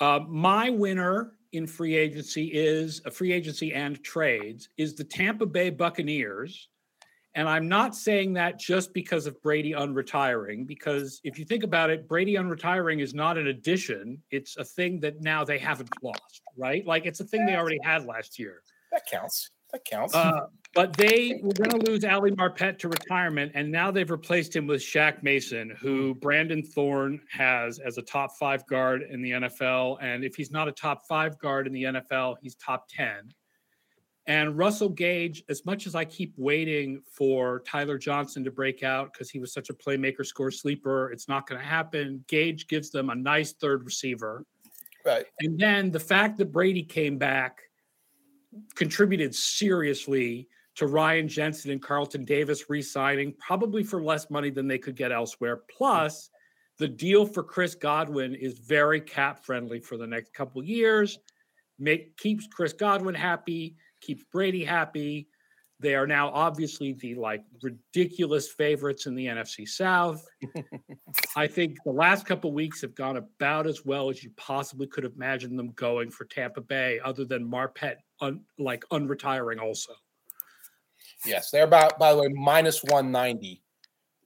[0.00, 5.46] Uh, my winner in free agency is a free agency and trades is the Tampa
[5.46, 6.68] Bay Buccaneers
[7.38, 11.88] and I'm not saying that just because of Brady unretiring, because if you think about
[11.88, 14.20] it, Brady unretiring is not an addition.
[14.32, 16.84] It's a thing that now they haven't lost, right?
[16.84, 18.64] Like it's a thing they already had last year.
[18.90, 19.52] That counts.
[19.70, 20.16] That counts.
[20.16, 24.56] Uh, but they were going to lose Ali Marpet to retirement, and now they've replaced
[24.56, 29.30] him with Shaq Mason, who Brandon Thorn has as a top five guard in the
[29.30, 29.98] NFL.
[30.02, 33.32] And if he's not a top five guard in the NFL, he's top 10.
[34.28, 39.10] And Russell Gage, as much as I keep waiting for Tyler Johnson to break out
[39.10, 42.22] because he was such a playmaker, score sleeper, it's not going to happen.
[42.28, 44.44] Gage gives them a nice third receiver.
[45.06, 45.24] Right.
[45.40, 47.62] And then the fact that Brady came back
[48.74, 54.68] contributed seriously to Ryan Jensen and Carlton Davis re signing, probably for less money than
[54.68, 55.62] they could get elsewhere.
[55.74, 56.28] Plus,
[56.76, 61.18] the deal for Chris Godwin is very cap friendly for the next couple years.
[61.78, 65.28] Make keeps Chris Godwin happy keeps Brady happy.
[65.80, 70.26] They are now obviously the like ridiculous favorites in the NFC South.
[71.36, 75.04] I think the last couple weeks have gone about as well as you possibly could
[75.04, 79.92] have imagined them going for Tampa Bay, other than Marpet un, like unretiring also.
[81.24, 83.62] Yes, they're about by the way minus one ninety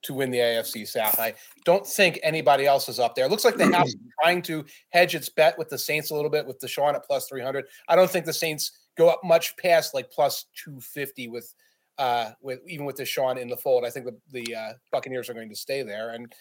[0.03, 1.19] to win the AFC South.
[1.19, 1.35] I
[1.65, 3.27] don't think anybody else is up there.
[3.27, 6.15] It looks like the house is trying to hedge its bet with the Saints a
[6.15, 7.65] little bit with Deshaun at plus 300.
[7.89, 11.55] I don't think the Saints go up much past like plus 250 with
[11.99, 13.85] uh with even with Deshaun in the fold.
[13.85, 16.33] I think the the uh, Buccaneers are going to stay there and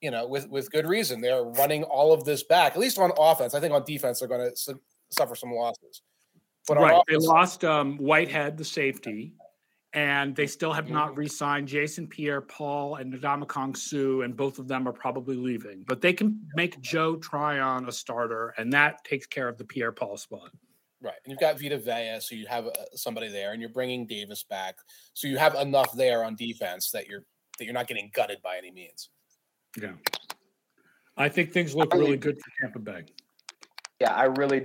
[0.00, 1.20] you know with with good reason.
[1.20, 3.54] They're running all of this back at least on offense.
[3.54, 6.02] I think on defense they're going to su- suffer some losses.
[6.66, 9.32] But right, offense, they lost um, Whitehead, the safety,
[9.94, 11.20] and they still have not mm-hmm.
[11.20, 15.84] re-signed Jason Pierre-Paul and Ndamukong Suh, and both of them are probably leaving.
[15.86, 20.18] But they can make Joe Tryon a starter, and that takes care of the Pierre-Paul
[20.18, 20.50] spot.
[21.00, 24.06] Right, and you've got Vita Vea, so you have uh, somebody there, and you're bringing
[24.06, 24.74] Davis back,
[25.14, 27.24] so you have enough there on defense that you're
[27.58, 29.08] that you're not getting gutted by any means.
[29.80, 29.92] Yeah,
[31.16, 33.04] I think things look really good for Tampa Bay.
[34.00, 34.64] Yeah, I really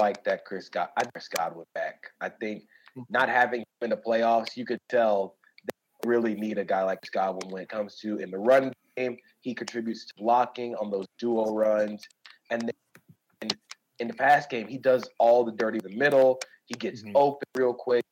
[0.00, 0.88] like that Chris God.
[0.96, 2.12] I Chris Godwin back.
[2.20, 2.64] I think.
[3.10, 6.98] Not having him in the playoffs, you could tell they really need a guy like
[7.12, 9.16] Godwin when it comes to in the run game.
[9.40, 12.06] He contributes to blocking on those duo runs,
[12.50, 13.50] and then
[13.98, 16.38] in the pass game, he does all the dirty in the middle.
[16.66, 17.12] He gets Mhm.
[17.14, 18.04] open real quick.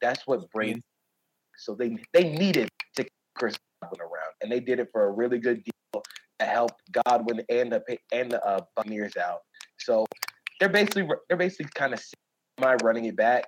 [0.00, 0.82] That's what Brady.
[1.56, 5.10] So they they needed to keep Chris Godwin around, and they did it for a
[5.10, 6.02] really good deal
[6.38, 6.72] to help
[7.06, 9.40] Godwin and the and the uh, Buccaneers out.
[9.78, 10.06] So
[10.60, 12.04] they're basically they're basically kind of
[12.60, 13.44] my running it back,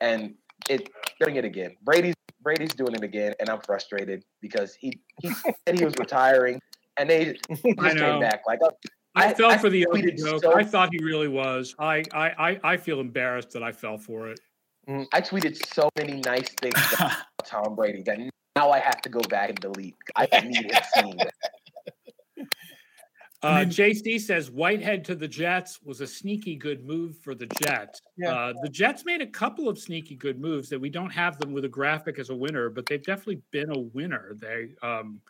[0.00, 0.34] and
[0.68, 0.88] it
[1.20, 1.76] doing it again.
[1.82, 6.60] Brady's Brady's doing it again, and I'm frustrated because he he said he was retiring,
[6.98, 8.58] and they just I came back like.
[8.62, 8.70] uh,
[9.16, 10.42] I, I- fell I for the tweeted joke.
[10.42, 11.74] so- I thought he really was.
[11.78, 14.40] I, I, I, I feel embarrassed that I fell for it.
[14.88, 17.12] I tweeted so many nice things about
[17.44, 18.18] Tom Brady that
[18.56, 19.94] now I have to go back and delete.
[20.16, 21.33] I need him seeing that.
[23.44, 27.34] Uh, I mean- JC says Whitehead to the Jets was a sneaky good move for
[27.34, 28.00] the Jets.
[28.16, 28.32] Yeah.
[28.32, 31.52] Uh, the Jets made a couple of sneaky good moves that we don't have them
[31.52, 34.34] with a graphic as a winner, but they've definitely been a winner.
[34.40, 35.20] They um,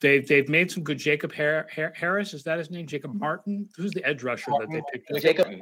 [0.00, 0.98] they've they've made some good.
[0.98, 2.86] Jacob Har- Har- Harris is that his name?
[2.86, 5.60] Jacob Martin, who's the edge rusher that they picked up, Jacob,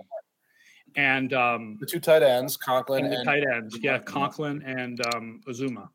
[0.97, 5.01] and um, The two tight ends, Conklin and and, the tight ends, yeah, Conklin and
[5.15, 5.89] um, Uzomah.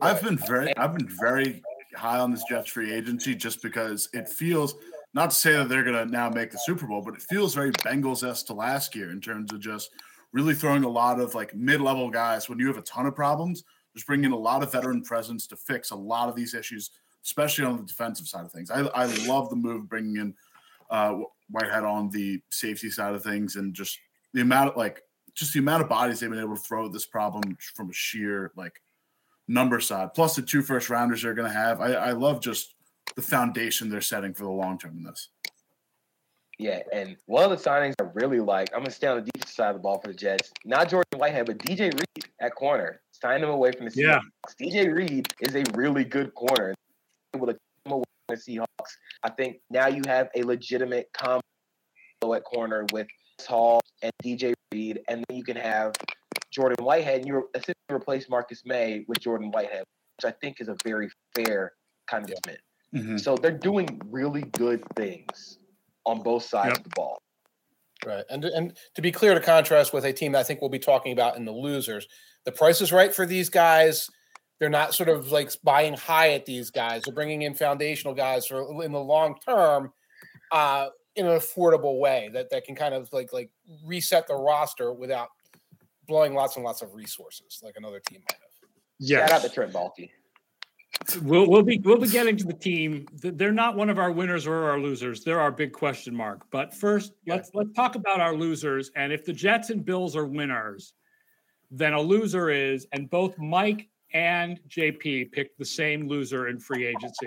[0.00, 1.60] I've been very I've been very
[1.96, 4.76] high on this Jets free agency just because it feels
[5.14, 7.72] not to say that they're gonna now make the Super Bowl, but it feels very
[7.72, 9.90] Bengals esque to last year in terms of just
[10.32, 13.14] really throwing a lot of like mid level guys when you have a ton of
[13.14, 16.54] problems, just bringing in a lot of veteran presence to fix a lot of these
[16.54, 16.90] issues,
[17.24, 18.70] especially on the defensive side of things.
[18.70, 20.34] I, I love the move bringing in
[20.90, 21.18] uh,
[21.50, 23.98] Whitehead on the safety side of things and just
[24.34, 25.02] the amount of like
[25.34, 28.50] just the amount of bodies they've been able to throw this problem from a sheer
[28.56, 28.82] like
[29.46, 31.80] number side, plus the two first rounders they're going to have.
[31.80, 32.74] I, I love just
[33.16, 35.28] the foundation they're setting for the long term in this.
[36.58, 39.54] yeah, and one of the signings I really like, I'm gonna stay on the defensive
[39.54, 40.52] side of the ball for the Jets.
[40.64, 43.00] Not Jordan Whitehead, but DJ Reed at corner.
[43.12, 44.20] Sign him away from the Yeah.
[44.48, 44.54] Seahawks.
[44.60, 46.74] DJ Reed is a really good corner.
[47.34, 48.90] Able to come away from the Seahawks.
[49.22, 51.42] I think now you have a legitimate combo
[52.34, 53.06] at corner with
[53.46, 55.94] Hall and DJ Reed, and then you can have
[56.50, 59.84] Jordan Whitehead, and you essentially replace Marcus Maye with Jordan Whitehead,
[60.16, 61.72] which I think is a very fair
[62.08, 62.56] kind of Yeah.
[62.92, 63.20] Commitment.
[63.20, 65.58] So they're doing really good things
[66.06, 66.76] on both sides Yep.
[66.78, 67.18] of the ball.
[68.06, 68.24] right.
[68.30, 70.78] And and to be clear, to contrast with a team that I think we'll be
[70.78, 72.06] talking about in the losers,
[72.44, 74.08] the price is right for these guys.
[74.60, 77.02] They're not sort of like buying high at these guys.
[77.02, 79.92] They're bringing in foundational guys for in the long term,
[80.52, 83.50] uh, in an affordable way that that can kind of like like
[83.84, 85.28] reset the roster without
[86.06, 88.70] blowing lots and lots of resources like another team might have.
[88.98, 89.26] Yeah.
[89.26, 90.10] Shout out to Trent Baalke.
[91.22, 93.06] We'll, we'll be we'll be getting to the team.
[93.12, 95.24] They're not one of our winners or our losers.
[95.24, 96.42] They're our big question mark.
[96.50, 98.90] But first, let's let's talk about our losers.
[98.94, 100.92] And if the Jets and Bills are winners,
[101.70, 106.86] then a loser is, and both Mike and JP picked the same loser in free
[106.86, 107.26] agency.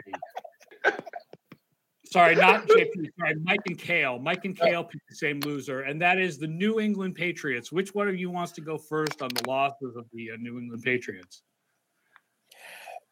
[2.12, 3.10] Sorry, not JP.
[3.17, 4.19] Sorry, Mike and Cale.
[4.19, 7.71] Mike and Cale picked the same loser, and that is the New England Patriots.
[7.71, 10.60] Which one of you wants to go first on the losses of the uh, New
[10.60, 11.43] England Patriots?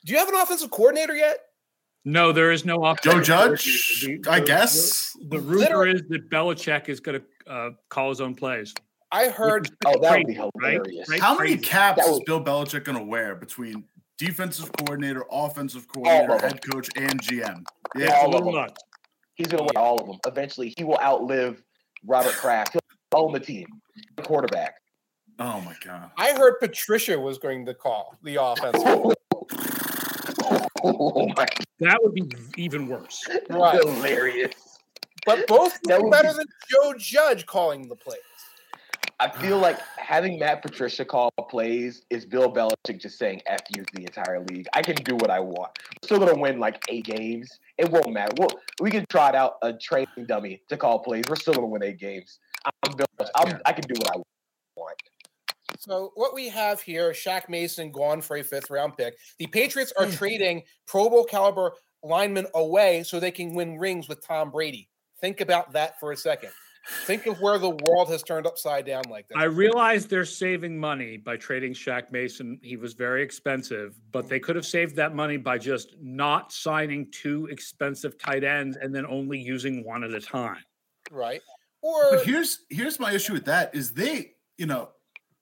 [0.06, 1.40] Do you have an offensive coordinator yet?
[2.06, 3.28] No, there is no Joe Judge,
[4.04, 4.22] coordinator.
[4.24, 5.12] The- I guess.
[5.22, 8.74] The, the rumor Literally- is that Belichick is going to uh, call his own plays.
[9.12, 10.74] I heard Oh, that would be Crazy, right?
[10.74, 11.10] hilarious.
[11.10, 11.20] Right?
[11.20, 13.84] How many caps That is would- Bill Belichick going to wear between
[14.18, 17.64] defensive coordinator, offensive coordinator, of head coach, and GM?
[17.98, 18.54] Yeah, It's all of them.
[18.56, 18.82] nuts.
[19.36, 20.18] He's going to win all of them.
[20.28, 21.62] Eventually, he will outlive
[22.06, 22.74] Robert Kraft.
[22.74, 22.82] He'll
[23.26, 23.66] own the team,
[24.16, 24.76] the quarterback.
[25.40, 26.12] Oh my god.
[26.18, 28.78] I heard Patricia was going to call the offense.
[30.84, 31.46] Oh my
[31.80, 32.24] That would be
[32.58, 33.22] even worse.
[33.50, 33.76] Right.
[33.84, 34.54] hilarious.
[35.26, 38.20] But both That were would better be- than Joe Judge calling the plays.
[39.22, 43.84] I feel like having Matt Patricia call plays is Bill Belichick just saying "f you"
[43.84, 44.66] to the entire league.
[44.74, 45.78] I can do what I want.
[46.02, 47.60] We're still gonna win like eight games.
[47.78, 48.32] It won't matter.
[48.38, 51.24] We'll, we can trot out a training dummy to call plays.
[51.28, 52.40] We're still gonna win eight games.
[52.66, 53.06] I'm Bill.
[53.36, 54.20] I'm, I can do what I
[54.78, 54.98] want.
[55.80, 59.18] So what we have here, Shaq Mason gone for a fifth round pick.
[59.38, 60.16] The Patriots are mm.
[60.16, 61.72] trading Pro Bowl caliber
[62.04, 64.90] linemen away so they can win rings with Tom Brady.
[65.22, 66.52] Think about that for a second.
[67.06, 69.38] Think of where the world has turned upside down like that.
[69.38, 72.60] I realize they're saving money by trading Shaq Mason.
[72.62, 77.10] He was very expensive, but they could have saved that money by just not signing
[77.12, 80.64] two expensive tight ends and then only using one at a time.
[81.12, 81.42] right?
[81.82, 84.90] Or But here's here's my issue with that is they, you know,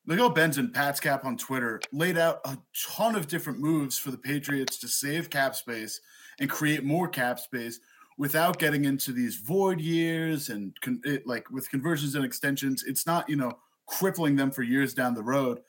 [0.07, 2.57] Miguel Benz and Pat's Cap on Twitter laid out a
[2.95, 5.99] ton of different moves for the Patriots to save cap space
[6.39, 7.81] and create more cap space
[8.17, 12.85] without getting into these void years and con- it, like with conversions and extensions.
[12.87, 15.59] It's not, you know, crippling them for years down the road.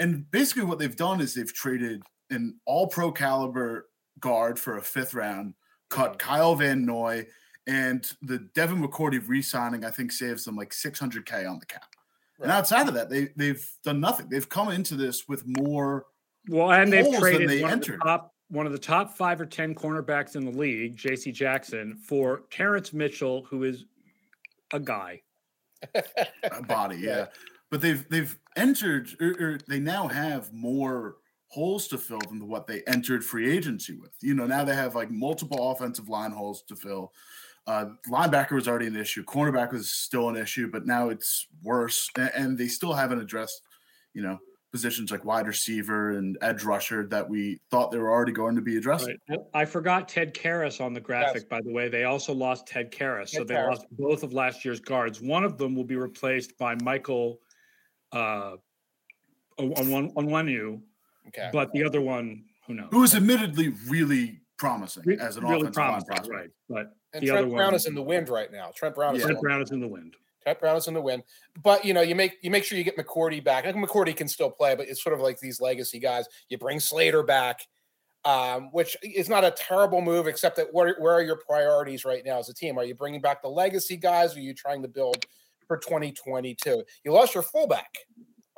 [0.00, 4.82] And basically, what they've done is they've traded an all pro caliber guard for a
[4.82, 5.54] fifth round,
[5.88, 6.28] cut mm-hmm.
[6.28, 7.28] Kyle Van Noy,
[7.68, 11.84] and the Devin McCourty re-signing, I think, saves them like 600k on the cap.
[12.42, 12.50] Right.
[12.50, 14.28] And outside of that, they they've done nothing.
[14.28, 16.06] They've come into this with more.
[16.48, 17.94] Well, and they've traded they one, entered.
[17.94, 21.30] Of the top, one of the top five or ten cornerbacks in the league, J.C.
[21.30, 23.84] Jackson, for Terrance Mitchell, who is
[24.72, 25.22] a guy,
[25.94, 27.26] a body, yeah.
[27.70, 32.66] But they've they've entered, or, or they now have more holes to fill than what
[32.66, 34.10] they entered free agency with.
[34.20, 37.12] You know, now they have like multiple offensive line holes to fill.
[37.66, 39.24] Uh, linebacker was already an issue.
[39.24, 42.10] Cornerback was still an issue, but now it's worse.
[42.16, 43.62] And, and, they still haven't addressed,
[44.14, 44.38] you know,
[44.72, 48.62] positions like wide receiver and edge rusher that we thought they were already going to
[48.62, 49.16] be addressing.
[49.28, 49.38] Right.
[49.54, 51.44] I forgot Ted Karras on the graphic, yes.
[51.44, 51.88] by the way.
[51.88, 53.30] They also lost Ted Karras.
[53.30, 53.68] Ted so they Karras.
[53.68, 55.20] lost both of last year's guards.
[55.20, 57.38] One of them will be replaced by Michael
[58.12, 58.56] uh,
[59.58, 60.82] on one on one new,
[61.28, 61.50] okay.
[61.52, 62.88] but the other one, who knows?
[62.90, 66.28] Who is admittedly really promising as an really offensive line prospect.
[66.28, 66.50] Right.
[66.68, 68.70] But and Trent Brown one, is in the wind right now.
[68.74, 70.16] Trent Brown is Trent Brown is in the wind.
[70.42, 71.22] Trent Brown is in the wind.
[71.62, 73.64] But you know, you make you make sure you get McCourty back.
[73.64, 76.26] I think McCourty can still play, but it's sort of like these legacy guys.
[76.48, 77.60] You bring Slater back,
[78.24, 82.24] um, which is not a terrible move, except that where, where are your priorities right
[82.24, 82.78] now as a team?
[82.78, 84.34] Are you bringing back the legacy guys?
[84.34, 85.24] Or are you trying to build
[85.66, 86.82] for 2022?
[87.04, 87.90] You lost your fullback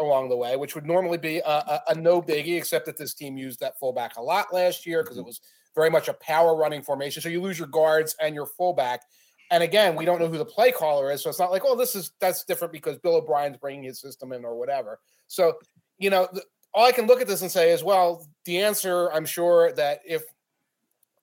[0.00, 3.14] along the way, which would normally be a, a, a no biggie, except that this
[3.14, 5.40] team used that fullback a lot last year because it was
[5.74, 7.22] very much a power running formation.
[7.22, 9.02] So you lose your guards and your fullback.
[9.50, 11.22] And again, we don't know who the play caller is.
[11.22, 14.32] So it's not like, oh, this is that's different because Bill O'Brien's bringing his system
[14.32, 15.00] in or whatever.
[15.26, 15.58] So,
[15.98, 16.28] you know,
[16.72, 20.00] all I can look at this and say is, well, the answer, I'm sure that
[20.04, 20.22] if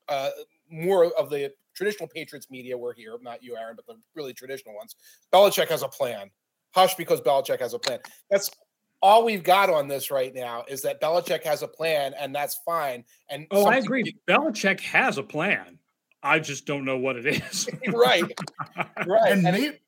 [0.07, 0.29] uh,
[0.69, 4.75] more of the traditional Patriots media were here, not you, Aaron, but the really traditional
[4.75, 4.95] ones,
[5.33, 6.29] Belichick has a plan.
[6.73, 7.99] Hush because Belichick has a plan.
[8.29, 8.49] That's
[9.01, 12.59] all we've got on this right now is that Belichick has a plan, and that's
[12.65, 13.03] fine.
[13.29, 14.03] And oh, I agree.
[14.03, 15.79] Be- Belichick has a plan.
[16.23, 17.67] I just don't know what it is.
[17.93, 18.23] right,
[19.07, 19.31] right.
[19.31, 19.79] And maybe,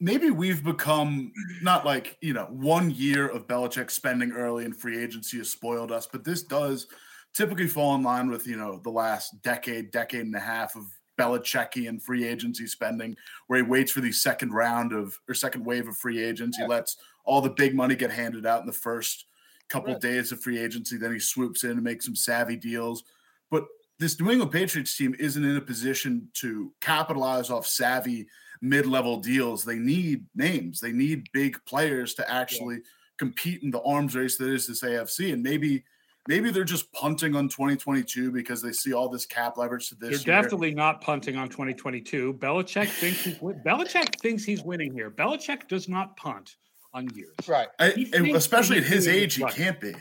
[0.00, 5.02] maybe we've become not like you know one year of Belichick spending early in free
[5.02, 6.88] agency has spoiled us, but this does
[7.34, 10.82] typically fall in line with you know the last decade, decade and a half of
[11.18, 15.86] Belichickian free agency spending, where he waits for the second round of or second wave
[15.88, 16.58] of free agents.
[16.58, 16.64] Yeah.
[16.64, 19.26] He lets all the big money get handed out in the first
[19.68, 20.00] couple right.
[20.00, 20.96] days of free agency.
[20.96, 23.04] Then he swoops in and makes some savvy deals.
[23.50, 23.64] But
[23.98, 28.28] this New England Patriots team isn't in a position to capitalize off savvy
[28.62, 29.64] mid-level deals.
[29.64, 30.80] They need names.
[30.80, 32.82] They need big players to actually yeah.
[33.18, 35.32] compete in the arms race that is this AFC.
[35.32, 35.84] And maybe
[36.28, 40.22] maybe they're just punting on 2022 because they see all this cap leverage to this.
[40.22, 40.42] They're year.
[40.42, 42.34] definitely not punting on 2022.
[42.34, 45.10] Belichick thinks he's Belichick thinks he's winning here.
[45.10, 46.56] Belichick does not punt
[46.96, 47.36] on years.
[47.46, 47.68] Right.
[47.78, 49.94] I, especially at his age, he can't be.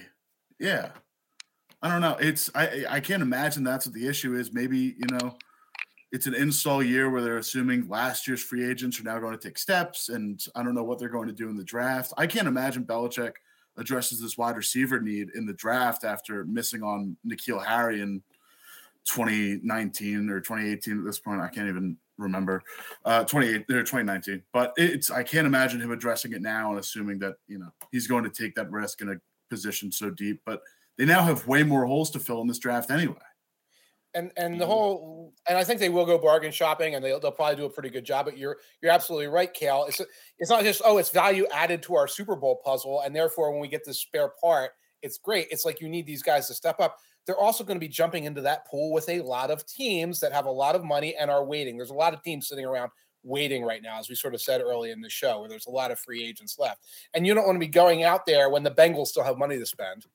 [0.60, 0.90] Yeah.
[1.82, 2.18] I don't know.
[2.20, 4.54] It's I I can't imagine that's what the issue is.
[4.54, 5.36] Maybe you know,
[6.12, 9.48] it's an install year where they're assuming last year's free agents are now going to
[9.48, 12.14] take steps, and I don't know what they're going to do in the draft.
[12.18, 13.34] I can't imagine Belichick
[13.78, 18.24] addresses this wide receiver need in the draft after missing on N'Keal Harry in
[19.04, 21.42] 2019 or 2018 at this point.
[21.42, 22.64] I can't even remember
[23.04, 27.20] uh 28 or 2019 but it's i can't imagine him addressing it now and assuming
[27.20, 29.16] that you know he's going to take that risk in a
[29.50, 30.62] position so deep but
[30.98, 33.16] they now have way more holes to fill in this draft anyway.
[34.14, 37.32] And and the whole and i think they will go bargain shopping and they'll, they'll
[37.32, 39.86] probably do a pretty good job but you're you're absolutely right Cale.
[39.90, 40.02] It's
[40.40, 43.60] it's not just oh it's value added to our super bowl puzzle and therefore when
[43.60, 45.48] we get this spare part it's great.
[45.52, 48.26] It's like you need these guys to step up they're also going to be jumping
[48.26, 51.32] into that pool with a lot of teams that have a lot of money and
[51.32, 51.78] are waiting.
[51.78, 52.92] There's a lot of teams sitting around
[53.24, 55.72] waiting right now, as we sort of said early in the show, where there's a
[55.72, 56.86] lot of free agents left.
[57.14, 59.58] And you don't want to be going out there when the Bengals still have money
[59.58, 60.06] to spend.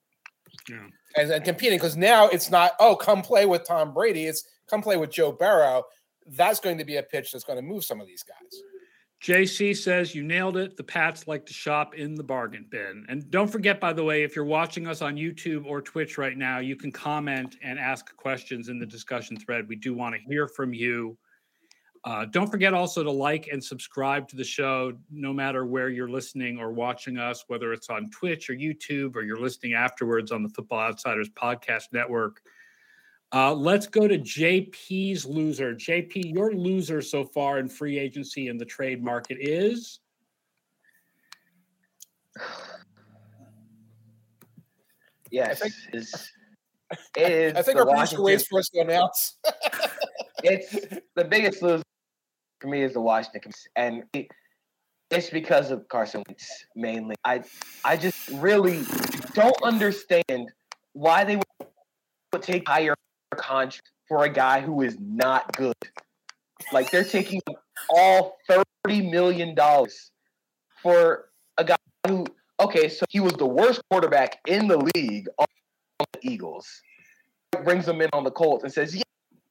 [0.68, 0.86] Yeah.
[1.16, 4.26] And, and competing because now it's not, oh, come play with Tom Brady.
[4.26, 5.84] It's come play with Joe Burrow.
[6.26, 8.62] That's going to be a pitch that's going to move some of these guys.
[9.22, 10.78] JC says you nailed it.
[10.78, 13.04] The Pats like to shop in the bargain bin.
[13.08, 16.38] And don't forget, by the way, if you're watching us on YouTube or Twitch right
[16.38, 19.68] now, you can comment and ask questions in the discussion thread.
[19.68, 21.18] We do want to hear from you.
[22.04, 26.08] Uh, don't forget also to like and subscribe to the show, no matter where you're
[26.08, 30.42] listening or watching us, whether it's on Twitch or YouTube or you're listening afterwards on
[30.42, 32.40] the Football Outsiders Podcast Network.
[33.32, 35.74] Uh, let's go to JP's loser.
[35.74, 40.00] JP, your loser so far in free agency and the trade market is.
[45.32, 46.30] Yes, I think, is,
[47.16, 49.38] is I think our producer waits for us to announce.
[50.42, 50.72] it's
[51.14, 51.84] the biggest loser
[52.60, 57.14] for me is the Washington, and it's because of Carson Wentz mainly.
[57.24, 57.44] I
[57.84, 58.82] I just really
[59.34, 60.50] don't understand
[60.94, 61.36] why they
[62.32, 62.96] would take higher
[63.40, 65.74] contract for a guy who is not good.
[66.72, 67.40] Like they're taking
[67.88, 70.10] all thirty million dollars
[70.82, 71.76] for a guy
[72.06, 72.26] who
[72.60, 75.46] okay, so he was the worst quarterback in the league on
[75.98, 76.66] the Eagles.
[77.64, 78.94] Brings him in on the Colts and says,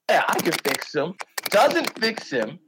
[0.08, 1.14] "Yeah, I can fix him."
[1.50, 2.58] Doesn't fix him.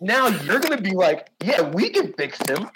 [0.00, 2.70] Now you're gonna be like, "Yeah, we can fix him."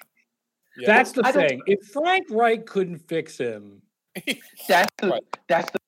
[0.76, 0.87] Yeah.
[0.87, 1.61] That's the I thing.
[1.66, 3.83] If Frank Reich couldn't fix him,
[4.68, 5.22] That's the Right.
[5.49, 5.79] that's the,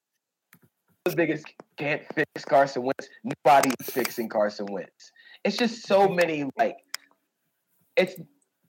[1.04, 1.46] the biggest
[1.76, 3.08] can't fix Carson Wentz.
[3.24, 5.12] Nobody's fixing Carson Wentz.
[5.44, 6.76] It's just so many like
[7.96, 8.14] it's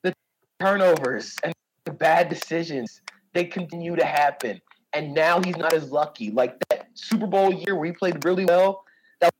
[0.03, 0.13] the
[0.59, 1.53] turnovers and
[1.85, 3.01] the bad decisions.
[3.33, 4.61] They continue to happen.
[4.93, 6.31] And now he's not as lucky.
[6.31, 8.83] Like that Super Bowl year where he played really well,
[9.19, 9.33] that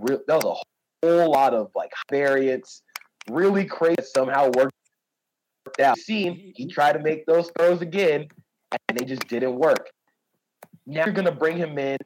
[0.00, 2.82] was, a that was a whole lot of like variance,
[3.30, 4.72] really crazy somehow worked
[5.80, 5.98] out.
[5.98, 8.26] Seen he tried to make those throws again
[8.88, 9.88] and they just didn't work.
[10.86, 11.96] Now you're to bring him in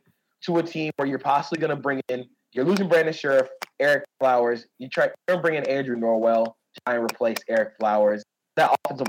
[0.42, 3.48] to a team where you're possibly going to bring in, you're losing Brandon Scherff,
[3.80, 4.66] Ereck Flowers.
[4.78, 8.24] You try, you're to bring in Andrew Norwell to try and replace Ereck Flowers.
[8.56, 9.08] That offensive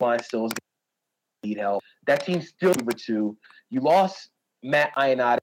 [0.00, 1.82] line still is going to need help.
[2.06, 3.36] That team's still number two.
[3.70, 4.30] You lost
[4.62, 5.38] Matt Ioannidis,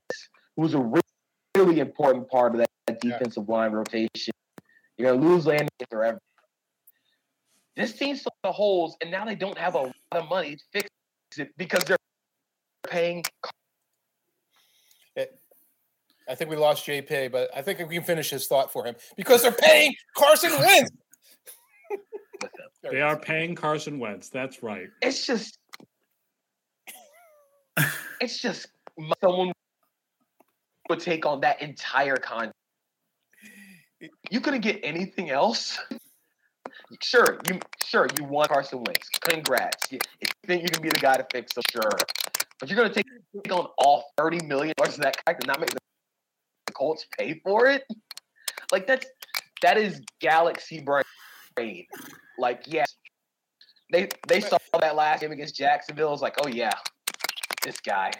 [0.56, 1.02] who was a really,
[1.56, 3.12] really important part of that, that Yeah.
[3.12, 4.32] defensive line rotation.
[4.96, 6.18] You're going to lose Landon forever.
[7.76, 10.62] This team still has holes, and now they don't have a lot of money to
[10.72, 10.88] fix
[11.38, 11.96] it because they're
[12.88, 13.24] paying.
[16.32, 18.94] I think we lost JP, but I think we can finish his thought for him
[19.18, 20.90] because they're paying Carson Wentz.
[22.90, 24.30] they are paying Carson Wentz.
[24.30, 24.88] That's right.
[25.02, 25.58] It's just,
[28.18, 28.66] it's just
[29.20, 29.52] someone
[30.88, 32.56] would take on that entire contract.
[34.30, 35.78] You couldn't get anything else.
[37.02, 39.08] Sure, you sure you want Carson Wentz.
[39.20, 39.92] Congrats.
[39.92, 41.90] You, if you think you can be the guy to fix him, sure.
[42.58, 45.60] But you're gonna take, take on all thirty million dollars of that contract and not
[45.60, 45.81] make the
[46.82, 47.84] Colts pay for it.
[48.72, 49.06] Like that's
[49.62, 51.86] that is galaxy brain.
[52.38, 52.92] Like yes,
[53.92, 56.08] they they saw that last game against Jacksonville.
[56.08, 56.72] It was like, oh yeah,
[57.62, 58.10] this guy,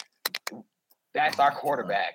[1.12, 2.14] that's our quarterback.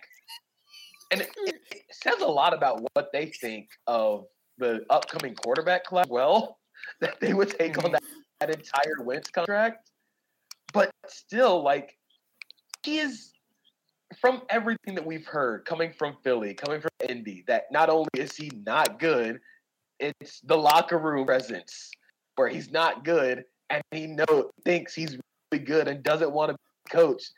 [1.12, 4.24] And it, it, it says a lot about what they think of
[4.58, 6.08] the upcoming quarterback class.
[6.08, 6.60] Well,
[7.02, 8.04] that they would take on that,
[8.39, 9.89] that entire Wentz contract,
[10.72, 11.98] but still, like
[12.84, 13.34] he is
[14.20, 18.36] from everything that we've heard coming from Philly, coming from Indy, that not only is
[18.36, 19.39] he not good,
[19.99, 21.91] it's the locker room presence
[22.36, 25.18] where he's not good and he know thinks he's
[25.51, 27.32] really good and doesn't want to be coached.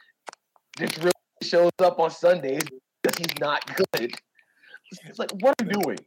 [0.77, 1.11] Just really
[1.41, 2.61] shows up on Sundays
[3.01, 4.11] because he's not good.
[5.05, 5.99] It's like, what are you doing?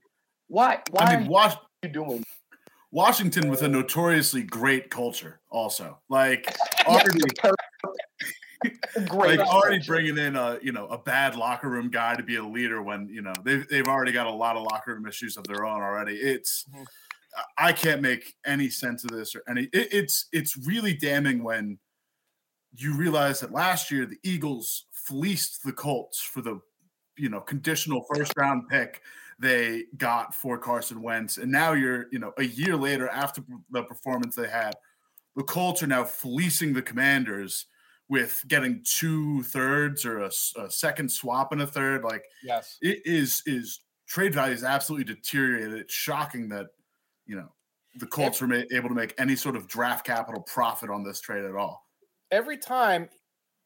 [0.49, 0.81] Why?
[0.91, 2.25] Why I mean, Was- are you doing?
[2.91, 6.55] Washington with a notoriously great culture, also like
[6.87, 7.21] already,
[9.09, 9.39] Great.
[9.39, 12.45] like already bringing in a you know a bad locker room guy to be a
[12.45, 15.45] leader when you know they've they've already got a lot of locker room issues of
[15.45, 16.17] their own already.
[16.17, 16.85] It's Mhm.
[17.59, 19.65] I I can't make any sense of this or any.
[19.73, 21.79] It, it's it's really damning when
[22.75, 26.61] you realize that last year the Eagles fleeced the Colts for the
[27.17, 29.03] you know conditional first round pick
[29.39, 33.83] they got for Carson Wentz, and now you're you know a year later after the
[33.83, 34.75] performance they had,
[35.37, 37.67] the Colts are now fleecing the Commanders
[38.09, 40.31] with getting two thirds or a
[40.71, 42.05] second swap and a third.
[42.05, 42.79] Like Yes.
[42.83, 45.73] it is is trade value is absolutely deteriorated.
[45.75, 46.67] It's shocking that
[47.27, 47.49] you know
[47.97, 51.45] the Colts were able to make any sort of draft capital profit on this trade
[51.45, 51.87] at all.
[52.31, 53.09] Every time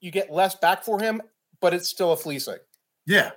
[0.00, 1.22] you get less back for him,
[1.60, 2.58] but it's still a fleecing.
[3.06, 3.30] Yeah,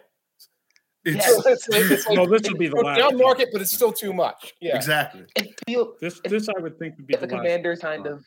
[1.06, 1.22] it's Yeah.
[1.44, 3.72] So it's like, it's like Well, this would be the last down market, but it's
[3.72, 4.54] still too much.
[4.62, 4.76] Yeah.
[4.76, 5.26] exactly.
[5.36, 7.44] It feels This this I would think would be if the the last.
[7.44, 8.26] commanders kind of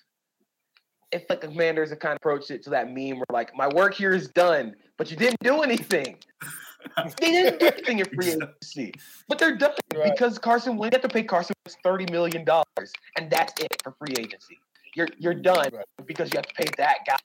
[1.12, 3.94] if the commanders have kind of approached it to that meme where like my work
[3.94, 6.16] here is done, but you didn't do anything.
[7.20, 8.92] they didn't do anything in free agency,
[9.28, 10.10] but they're done Right.
[10.12, 10.94] because Carson Wentz.
[10.94, 14.58] You have to pay Carson Wentz thirty million dollars, and that's it for free agency.
[14.94, 15.84] You're you're done Right.
[16.06, 17.16] because you have to pay that guy.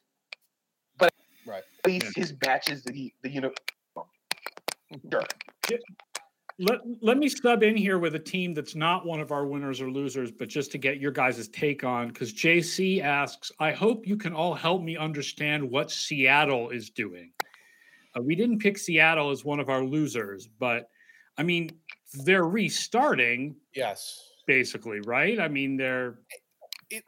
[0.98, 1.14] But
[1.46, 1.64] Right.
[1.84, 3.52] at least his matches the the you know.
[5.12, 5.80] Sure.
[6.60, 9.80] Let, let me sub in here with a team that's not one of our winners
[9.80, 14.08] or losers, but just to get your guys' take on, because JC asks, I hope
[14.08, 17.32] you can all help me understand what Seattle is doing.
[18.18, 20.90] Uh, we didn't pick Seattle as one of our losers, but
[21.38, 21.70] I mean,
[22.24, 24.20] they're restarting Yes.
[24.48, 25.40] basically, right?
[25.40, 26.20] I mean, they're
[26.90, 27.04] It,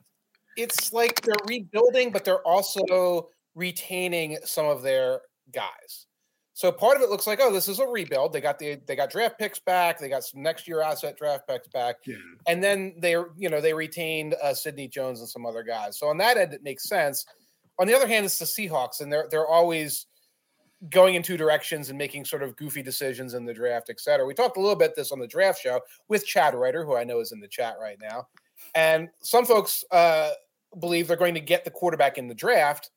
[0.58, 5.22] It's like they're rebuilding, but they're also retaining some of their
[5.52, 6.06] guys.
[6.60, 8.34] So part of it looks like, oh, this is a rebuild.
[8.34, 9.98] They got the they got draft picks back.
[9.98, 13.62] They got some next year asset draft picks back, yeah, and then they're you know
[13.62, 15.98] they retained uh, Sidney Jones and some other guys.
[15.98, 17.26] So on that end, it makes sense.
[17.80, 20.08] On the other hand, it's the Seahawks, and they're they're always
[20.90, 24.26] going in two directions and making sort of goofy decisions in the draft, et cetera.
[24.26, 25.80] We talked a little bit this on the draft show
[26.10, 28.28] with Chad Ryder, who I know is in the chat right now.
[28.76, 30.32] And some folks uh,
[30.78, 32.90] believe they're going to get the quarterback in the draft.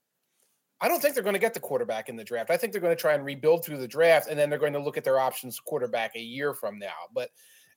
[0.83, 2.51] I don't think they're going to get the quarterback in the draft.
[2.51, 4.73] I think they're going to try and rebuild through the draft, and then they're going
[4.73, 7.07] to look at their options quarterback a year from now.
[7.15, 7.31] But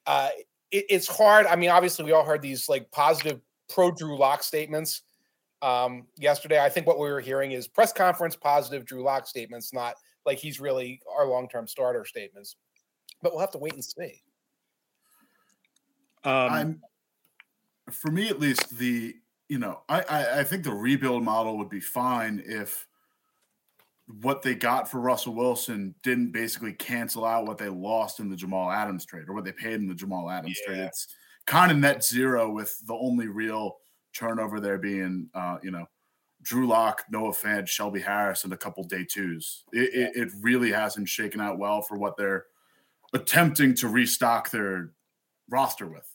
[0.08, 0.30] uh,
[0.72, 1.46] it, it's hard.
[1.46, 5.04] I mean, obviously, we all heard these like positive pro Drew Lock statements
[5.62, 6.60] um, yesterday.
[6.60, 9.94] I think what we were hearing is press conference positive Drew Lock statements, not
[10.26, 12.56] like he's really our long term starter statements.
[13.22, 14.24] But we'll have to wait and see.
[16.24, 16.82] Um, I'm,
[17.92, 19.16] for me at least, the
[19.48, 22.88] you know I, I I think the rebuild model would be fine if
[24.08, 28.36] what they got for Russell Wilson didn't basically cancel out what they lost in the
[28.36, 30.74] Jamal Adams trade or what they paid in the Jamal Adams yeah.
[30.74, 30.86] trade.
[30.86, 31.08] It's
[31.48, 33.78] kind of net zero with the only real
[34.14, 35.86] turnover there being, uh, you know,
[36.44, 39.64] Drew Lock, Noah Fant, Shelby Harris, and a couple day twos.
[39.74, 42.46] It, it, it, really hasn't shaken out well for what they're
[43.14, 44.92] attempting to restock their
[45.50, 46.08] roster with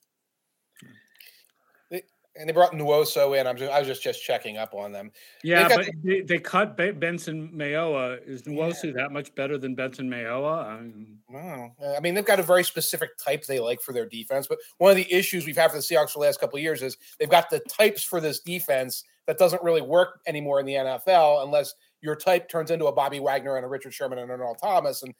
[2.36, 3.46] and they brought Nwosu in.
[3.46, 5.10] I'm just, I was just just checking up on them.
[5.42, 8.26] Yeah, but they, they, cut Benson Mayowa.
[8.26, 8.92] Is Nwosu yeah.
[8.92, 10.64] that much better than Benson Mayowa?
[10.64, 10.80] I
[11.28, 11.74] no.
[11.96, 14.46] I mean, they've got a very specific type they like for their defense.
[14.46, 16.62] But one of the issues we've had for the Seahawks for the last couple of
[16.62, 20.66] years is they've got the types for this defense that doesn't really work anymore in
[20.66, 24.30] the NFL unless your type turns into a Bobby Wagner and a Richard Sherman and
[24.30, 25.02] an Earl Thomas.
[25.02, 25.14] And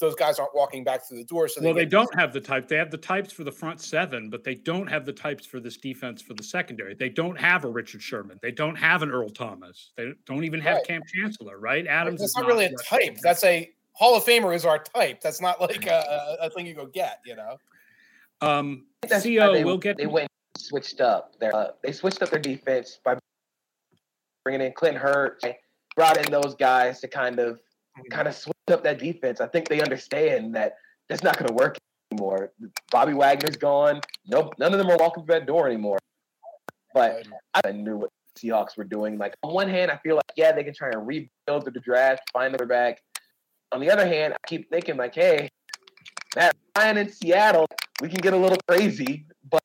[0.00, 1.48] those guys aren't walking back through the door.
[1.48, 2.68] So they well, they don't have the type.
[2.68, 5.60] They have the types for the front seven, but they don't have the types for
[5.60, 6.94] this defense for the secondary.
[6.94, 8.38] They don't have a Richard Sherman.
[8.42, 9.92] They don't have an Earl Thomas.
[9.96, 10.86] They don't even have right.
[10.86, 11.58] Kam Chancellor.
[11.58, 11.86] Right?
[11.86, 12.20] Adams.
[12.20, 13.18] That's not, not, really a type.
[13.22, 15.20] That's a Hall of Famer is our type.
[15.20, 17.20] That's not like a, a thing you go get.
[17.24, 17.56] You know.
[18.40, 19.96] Um, CO, they, we'll get.
[19.96, 21.38] They went switched up.
[21.38, 23.16] Their uh, they switched up their defense by
[24.44, 25.42] bringing in Clint Hurtt.
[25.96, 27.60] Brought in those guys to kind of
[28.10, 29.40] kind of switch up that defense.
[29.40, 30.74] I think they understand that
[31.08, 31.78] that's not going to work
[32.10, 32.52] anymore.
[32.90, 34.00] Bobby Wagner's gone.
[34.26, 35.98] Nope, none of them are walking through that door anymore.
[36.94, 37.26] But
[37.64, 39.18] I knew what the Seahawks were doing.
[39.18, 41.80] Like on one hand, I feel like yeah, they can try and rebuild through the
[41.80, 43.00] draft, find their back.
[43.72, 45.50] On the other hand, I keep thinking like, hey,
[46.34, 47.66] Matt Ryan in Seattle,
[48.00, 49.62] we can get a little crazy, but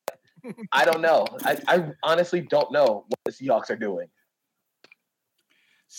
[0.71, 1.25] I don't know.
[1.43, 4.07] I, I honestly don't know what the Seahawks are doing.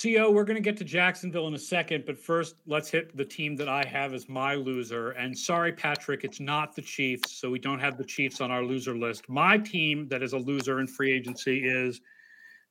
[0.03, 3.25] CO, we're going to get to Jacksonville in a second, but first, let's hit the
[3.25, 5.11] team that I have as my loser.
[5.11, 8.65] And sorry, Patrick, it's not the Chiefs, so we don't have the Chiefs on our
[8.65, 9.29] loser list.
[9.29, 12.01] My team that is a loser in free agency is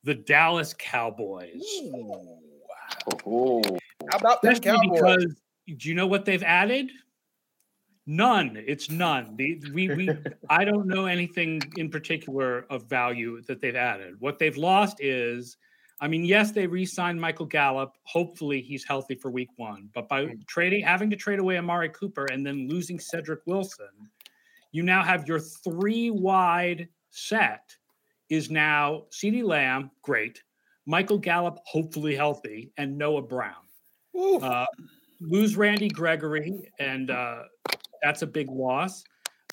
[0.03, 1.63] the Dallas Cowboys.
[1.81, 2.39] Ooh,
[3.25, 3.61] wow.
[4.11, 4.89] How about that Cowboys?
[4.91, 5.41] Because
[5.77, 6.91] do you know what they've added?
[8.05, 8.61] None.
[8.67, 9.37] It's none.
[9.37, 10.09] The, we we
[10.49, 14.15] I don't know anything in particular of value that they've added.
[14.19, 15.55] What they've lost is
[16.01, 17.95] I mean, yes, they re-signed Michael Gallup.
[18.03, 19.89] Hopefully, he's healthy for Week One.
[19.93, 20.45] But by mm.
[20.47, 23.87] trading, having to trade away Amari Cooper and then losing Cedric Wilson,
[24.71, 27.75] you now have your three wide set
[28.29, 30.41] is now CeeDee Lamb, great,
[30.85, 33.53] Michael Gallup, hopefully healthy, and Noah Brown.
[34.15, 34.65] Uh,
[35.21, 37.43] lose Randy Gregory, and uh,
[38.01, 39.03] that's a big loss.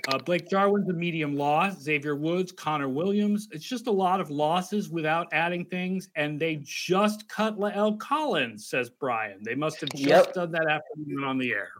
[0.08, 1.80] Uh, Blake Jarwin's a medium loss.
[1.80, 3.48] Xavier Woods, Connor Williams.
[3.52, 6.08] It's just a lot of losses without adding things.
[6.16, 9.40] And they just cut La'el Collins, says Brian.
[9.42, 10.32] They must have just yep.
[10.32, 11.70] done that after we went on the air.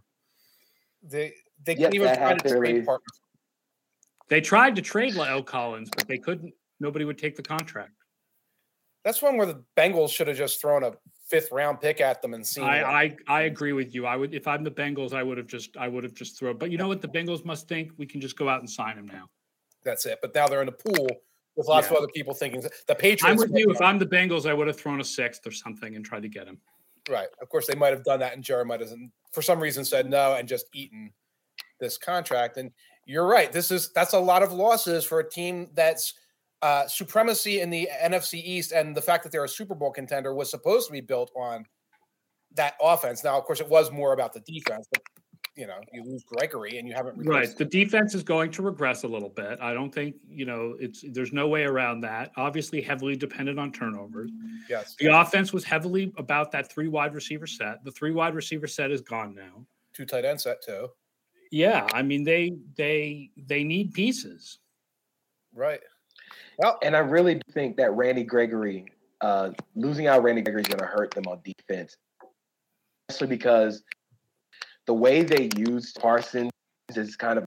[1.02, 1.32] They
[1.64, 3.20] they yep, even try to trade partners.
[4.28, 6.52] They tried to trade La'el Collins, but they couldn't.
[6.78, 7.92] Nobody would take the contract.
[9.04, 10.92] That's one where the Bengals should have just thrown a
[11.30, 12.64] fifth round pick at them and seen.
[12.64, 14.04] I, I, I agree with you.
[14.04, 16.58] I would if I'm the Bengals, I would have just I would have just thrown.
[16.58, 17.92] But you know what the Bengals must think?
[17.96, 19.30] We can just go out and sign him now.
[19.84, 20.18] That's it.
[20.20, 21.08] But now they're in a pool
[21.56, 21.92] with lots yeah.
[21.92, 23.24] of other people thinking the Patriots.
[23.24, 23.70] I'm with you.
[23.70, 26.28] If I'm the Bengals, I would have thrown a sixth or something and tried to
[26.28, 26.58] get him.
[27.08, 27.28] Right.
[27.40, 28.92] Of course, they might have done that, and might have,
[29.32, 31.12] for some reason, said no and just eaten
[31.78, 32.56] this contract.
[32.56, 32.70] And
[33.06, 33.50] you're right.
[33.52, 36.14] This is that's a lot of losses for a team that's
[36.62, 40.34] uh, supremacy in the NFC East and the fact that they're a Super Bowl contender
[40.34, 41.64] was supposed to be built on
[42.54, 43.24] that offense.
[43.24, 45.02] Now, of course, it was more about the defense, but
[45.56, 47.54] you know, you lose Gregory and you haven't right.
[47.56, 49.58] The defense is going to regress a little bit.
[49.60, 52.30] I don't think you know it's there's no way around that.
[52.36, 54.30] Obviously, heavily dependent on turnovers.
[54.68, 57.84] Yes, the offense was heavily about that three wide receiver set.
[57.84, 59.66] The three wide receiver set is gone now.
[59.92, 60.88] Two tight end set too.
[61.50, 64.60] Yeah, I mean they they they need pieces.
[65.52, 65.80] Right.
[66.60, 68.84] Well, and I really think that Randy Gregory,
[69.22, 71.96] uh, losing out Randy Gregory is going to hurt them on defense,
[73.08, 73.82] especially because
[74.86, 76.50] the way they used Parsons
[76.94, 77.46] is kind of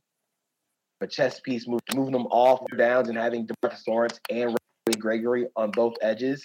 [1.00, 4.58] a chess piece, move, moving them off downs and having Demarcus Lawrence and
[4.88, 6.44] Randy Gregory on both edges.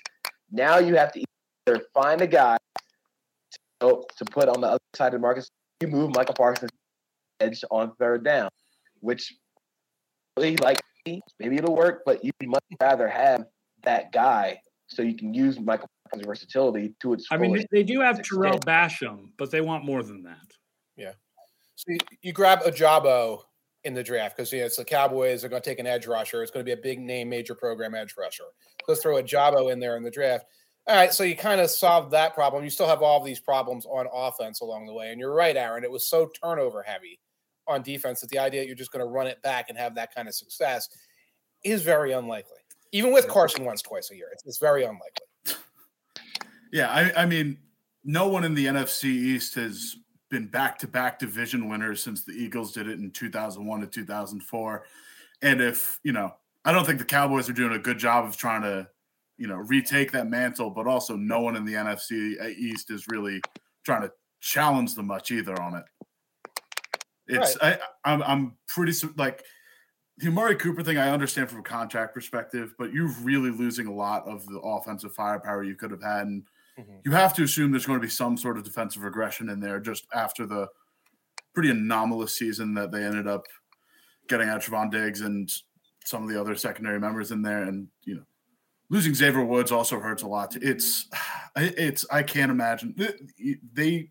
[0.52, 1.24] Now you have to
[1.66, 2.58] either find a guy
[3.80, 5.48] know, to put on the other side of market,
[5.80, 6.70] you move Micah Parsons
[7.40, 8.50] edge on third down,
[9.00, 9.32] which
[10.36, 10.80] really like
[11.38, 13.44] maybe it'll work, but you'd much rather have
[13.84, 17.26] that guy so you can use Micah Parsons' versatility to its.
[17.30, 18.42] I mean, they, they do have extent.
[18.42, 20.46] Tarell Basham, but they want more than that.
[20.96, 21.12] Yeah.
[21.76, 23.42] So you, you grab a Jabo
[23.84, 26.06] in the draft because you know, it's the Cowboys are going to take an edge
[26.06, 26.42] rusher.
[26.42, 28.44] It's going to be a big name, major program edge rusher.
[28.88, 30.46] Let's throw a Jabo in there in the draft.
[30.88, 32.64] All right, so you kind of solved that problem.
[32.64, 35.10] You still have all of these problems on offense along the way.
[35.10, 35.84] And you're right, Aaron.
[35.84, 37.20] It was so turnover heavy
[37.68, 39.94] on defense that the idea that you're just going to run it back and have
[39.94, 40.88] that kind of success
[41.64, 42.58] is very unlikely.
[42.92, 45.62] Even with Carson Wentz twice a year, it's, it's very unlikely.
[46.72, 47.58] Yeah, I, I mean,
[48.04, 49.96] no one in the NFC East has
[50.30, 54.84] been back to back division winners since the Eagles did it in 2001 to 2004.
[55.42, 58.36] And if, you know, I don't think the Cowboys are doing a good job of
[58.36, 58.88] trying to,
[59.38, 63.40] you know, retake that mantle, but also no one in the NFC East is really
[63.84, 65.84] trying to challenge them much either on it.
[67.28, 69.44] It's, I, I'm, I'm pretty like,
[70.18, 73.94] the Amari Cooper thing, I understand from a contract perspective, but you're really losing a
[73.94, 76.26] lot of the offensive firepower you could have had.
[76.26, 76.44] And
[76.78, 77.00] Mhm.
[77.04, 79.80] you have to assume there's going to be some sort of defensive regression in there
[79.80, 80.68] just after the
[81.54, 83.46] pretty anomalous season that they ended up
[84.28, 85.50] getting out Trevon Diggs and
[86.04, 87.64] some of the other secondary members in there.
[87.64, 88.24] And, you know,
[88.90, 90.56] losing Xavier Woods also hurts a lot.
[90.56, 91.08] It's,
[91.56, 92.94] it's, I can't imagine.
[93.72, 94.10] They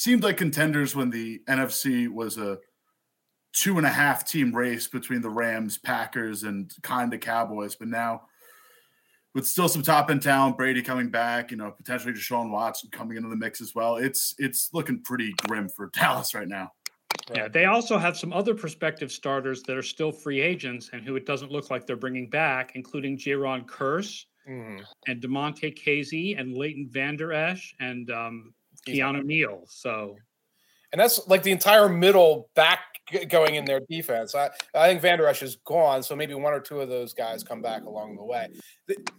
[0.00, 2.58] seemed like contenders when the NFC was a
[3.52, 7.76] two and a half team race between the Rams, Packers, and kind of Cowboys.
[7.76, 8.22] But now,
[9.34, 13.18] with still some top end talent, Brady coming back, you know, potentially Deshaun Watson coming
[13.18, 13.96] into the mix as well.
[13.96, 16.72] It's it's looking pretty grim for Dallas right now.
[17.34, 21.14] Yeah, they also have some other prospective starters that are still free agents and who
[21.16, 24.82] it doesn't look like they're bringing back, including Jayron Kearse Mhm.
[25.06, 28.54] and Damontae Kazee and Leighton Vander Esch and um,
[28.86, 29.64] Keanu Neal.
[29.68, 30.16] So
[30.92, 32.80] And that's like the entire middle back
[33.28, 34.34] going in their defense.
[34.34, 37.42] I, I think Vander Esch is gone, so maybe one or two of those guys
[37.42, 38.48] come back along the way.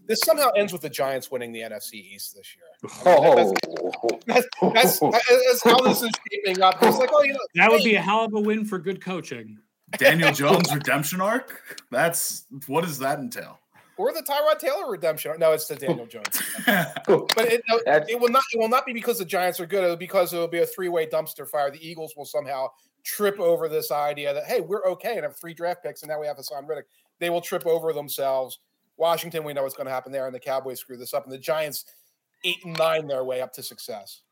[0.07, 2.91] This somehow ends with the Giants winning the NFC East this year.
[3.05, 3.53] Oh,
[4.27, 6.75] That's, that's, that's how this is shaping up.
[6.81, 8.79] It's like, oh, you know, that would hey, be a hell of a win for
[8.79, 9.57] good coaching.
[9.97, 11.61] Daniel Jones redemption arc.
[11.89, 13.59] That's what does that entail?
[14.01, 15.31] Or the Tyrod Taylor redemption.
[15.37, 16.41] No, it's the Daniel Jones.
[16.65, 17.61] But it,
[18.09, 18.41] it will not.
[18.51, 19.83] It will not be because the Giants are good.
[19.83, 21.69] It'll be because it will be a three-way dumpster fire.
[21.69, 22.69] The Eagles will somehow
[23.03, 26.19] trip over this idea that hey, we're okay and have three draft picks, and now
[26.19, 26.87] we have Haason Reddick.
[27.19, 28.57] They will trip over themselves.
[28.97, 31.31] Washington, we know what's going to happen there, and the Cowboys screw this up, and
[31.31, 31.85] the Giants
[32.43, 34.23] eight and nine their way up to success.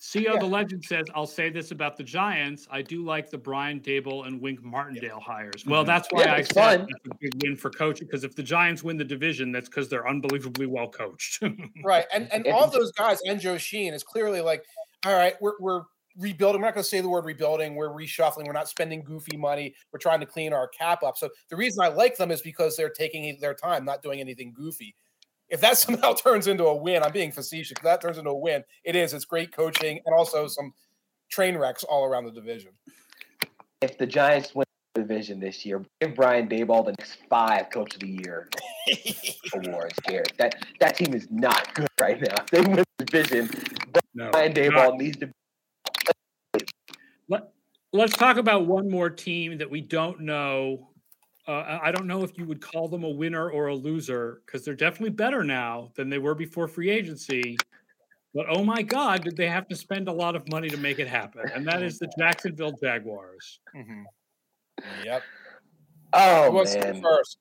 [0.00, 0.38] CO Yeah.
[0.38, 2.66] the legend says, I'll say this about the Giants.
[2.70, 5.66] I do like the Brian Daboll and Wink Martindale hires.
[5.66, 6.78] Well, that's why Yeah, I said fun.
[6.80, 8.06] that's a big win for coaching.
[8.06, 11.42] Because if the Giants win the division, that's because they're unbelievably well coached.
[11.84, 14.64] Right, and and all those guys and Joe Schoen is clearly like,
[15.04, 15.82] all right, we're we're
[16.16, 16.60] rebuilding.
[16.60, 17.74] We're not going to say the word rebuilding.
[17.74, 18.46] We're reshuffling.
[18.46, 19.74] We're not spending goofy money.
[19.92, 21.16] We're trying to clean our cap up.
[21.16, 24.52] So the reason I like them is because they're taking their time, not doing anything
[24.52, 24.94] goofy.
[25.50, 27.72] If that somehow turns into a win, I'm being facetious.
[27.76, 29.12] If that turns into a win, it is.
[29.12, 30.72] It's great coaching and also some
[31.30, 32.70] train wrecks all around the division.
[33.80, 37.94] if the Giants win the division this year, give Brian Daboll the next five Coach
[37.94, 38.48] of the Year
[39.54, 39.94] awards.
[40.02, 42.34] Garrett, that that team is not good right now.
[42.42, 43.50] If they win the division,
[44.14, 44.30] no.
[44.30, 45.30] Brian Daboll needs to.
[47.92, 50.89] Let's talk about one more team that we don't know.
[51.50, 54.40] Uh, I I don't know if you would call them a winner or a loser
[54.46, 57.56] because they're definitely better now than they were before free agency.
[58.32, 61.00] But oh my God, did they have to spend a lot of money to make
[61.00, 61.42] it happen?
[61.52, 63.58] And that is the Jacksonville Jaguars.
[63.74, 64.04] Mhm.
[65.04, 65.22] Yep.
[65.22, 67.38] Who Oh wants to go man, first?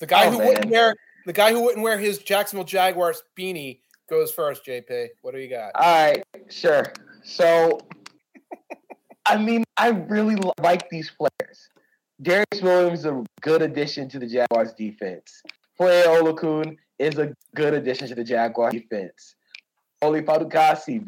[0.00, 3.82] The guy Oh, who wouldn't wear the guy who wouldn't wear his Jacksonville Jaguars beanie
[4.10, 4.66] goes first.
[4.66, 5.70] JP, what do you got?
[5.76, 6.92] All right, sure.
[7.22, 7.78] So,
[9.24, 11.68] I mean, I really like these players.
[12.22, 15.42] Darious Williams is a good addition to the Jaguars defense.
[15.76, 19.34] Foye Oluokun is a good addition to the Jaguars defense.
[20.02, 21.04] Oli Fatukasi,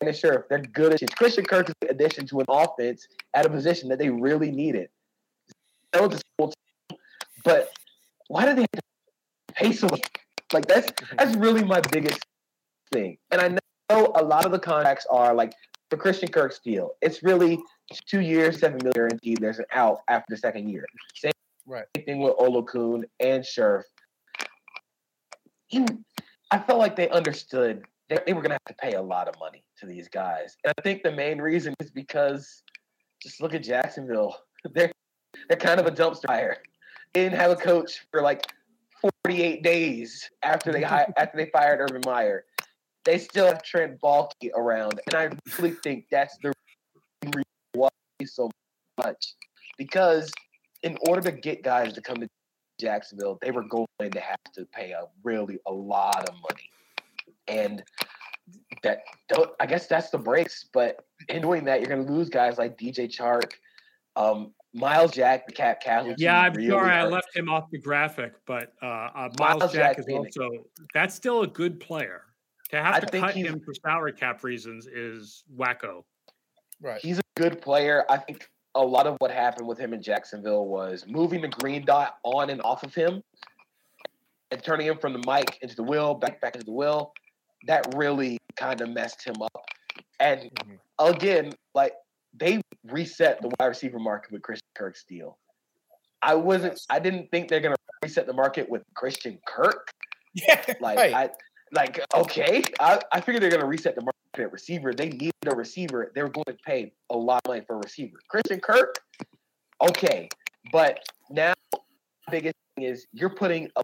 [0.00, 1.10] and sure, they're good additions.
[1.14, 4.90] Christian Kirk is an addition to an offense at a position that they really needed.
[5.92, 6.98] That was team,
[7.44, 7.70] but
[8.26, 10.02] why do they have to pay so much?
[10.52, 12.20] Like that's that's really my biggest
[12.92, 13.16] thing.
[13.30, 13.48] And I
[13.90, 15.54] know a lot of the contracts are like
[15.90, 16.92] for Christian Kirk's deal.
[17.00, 17.58] It's really
[18.06, 19.38] two years, seven million guaranteed.
[19.40, 20.86] There's an out after the second year.
[21.14, 21.32] Same
[21.66, 21.84] Right.
[22.06, 23.82] thing with Oluokun and Scherff.
[26.50, 29.28] I felt like they understood they, they were going to have to pay a lot
[29.28, 30.56] of money to these guys.
[30.64, 32.62] And I think the main reason is because
[33.22, 34.36] just look at Jacksonville.
[34.72, 34.90] They're
[35.48, 36.56] they're kind of a dumpster fire.
[37.12, 38.44] They didn't have a coach for like
[39.24, 42.44] 48 days after they after they fired Urban Meyer.
[43.08, 46.52] They still have Trent Baalke around, and I really think that's the
[47.24, 47.42] reason
[47.72, 47.88] why
[48.26, 48.50] so
[48.98, 49.34] much
[49.78, 50.30] because
[50.82, 52.28] in order to get guys to come to
[52.78, 56.70] Jacksonville, they were going to have to pay a really a lot of money,
[57.48, 57.82] and
[58.82, 58.98] that
[59.30, 59.50] don't.
[59.58, 60.66] I guess that's the breaks.
[60.70, 63.52] But in doing that, you're going to lose guys like DJ Chark,
[64.16, 66.24] um, Myles Jack, the cap casualty.
[66.24, 69.72] Yeah, I'm really sorry I left him off the graphic, but uh, uh, Miles, Myles
[69.72, 72.24] Jack Jack is also that's still a good player.
[72.70, 76.04] To have I to think cut him for salary cap reasons is wacko.
[76.80, 77.00] Right.
[77.00, 78.04] He's a good player.
[78.10, 81.84] I think a lot of what happened with him in Jacksonville was moving the green
[81.84, 83.22] dot on and off of him
[84.50, 87.12] and turning him from the mic into the wheel, back back into the wheel.
[87.66, 89.64] That really kind of messed him up.
[90.20, 90.78] And Mhm.
[90.98, 91.94] again, like
[92.34, 95.38] they reset the wide receiver market with Christian Kirk's deal.
[96.22, 99.88] I wasn't I didn't think they're gonna reset the market with Christian Kirk.
[100.34, 100.62] Yeah.
[100.78, 101.14] Like right.
[101.14, 101.30] I
[101.72, 102.62] like okay.
[102.80, 104.92] I, I figured they're gonna reset the market at receiver.
[104.94, 106.12] They need a receiver.
[106.14, 108.18] They're going to pay a lot of money for a receiver.
[108.28, 108.98] Christian Kirk,
[109.82, 110.28] okay.
[110.72, 111.00] But
[111.30, 111.78] now the
[112.30, 113.82] biggest thing is you're putting a,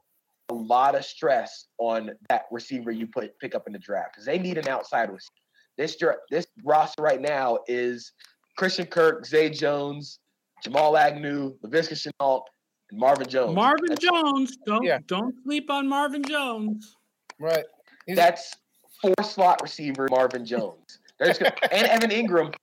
[0.51, 4.27] a lot of stress on that receiver you put pick up in the draft because
[4.27, 5.31] they need an outside receiver.
[5.77, 8.13] This dra- this roster right now is
[8.57, 10.21] Christian Kirk, Zay Jones,
[10.63, 12.43] Jamal Agnew, Laviska Shenault,
[12.91, 13.55] and Marvin Jones.
[13.57, 14.99] Marvin That's- Jones, don't Yeah.
[15.07, 16.95] don't sleep on Marvin Jones.
[17.41, 17.65] right.
[18.09, 18.55] That's
[19.01, 20.99] four slot receiver Marvin Jones.
[21.19, 22.55] They're just gonna, and Evan Engram,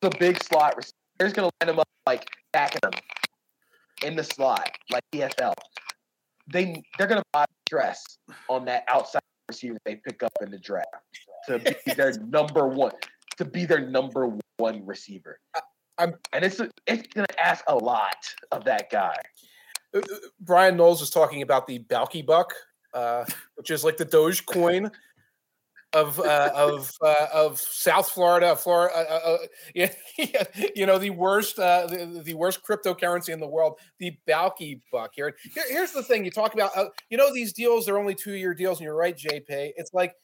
[0.00, 0.94] the big slot receiver.
[1.18, 2.92] They're just gonna line them up like backing them
[4.04, 5.54] in the slot, like EFL.
[6.50, 8.02] They they're gonna buy stress
[8.48, 10.86] on that outside receiver they pick up in the draft
[11.46, 12.92] to be their number one,
[13.36, 15.38] to be their number one receiver.
[15.98, 18.16] I'm- and it's it's gonna ask a lot
[18.52, 19.16] of that guy.
[19.94, 20.02] Uh, uh,
[20.40, 22.54] Bryan Knowles was talking about the Baalke Buck,
[22.94, 23.24] uh,
[23.56, 24.90] which is like the Doge coin
[25.92, 28.94] of uh, of uh, of South Florida, Florida.
[28.94, 29.38] Uh, uh, uh,
[29.74, 34.16] yeah, yeah, you know the worst uh, the, the worst cryptocurrency in the world, the
[34.28, 35.12] Baalke Buck.
[35.14, 36.70] Here, here here's the thing: you talk about
[37.08, 37.86] you know these deals.
[37.86, 39.44] They're only two year deals, and you're right, JP.
[39.48, 40.14] It's like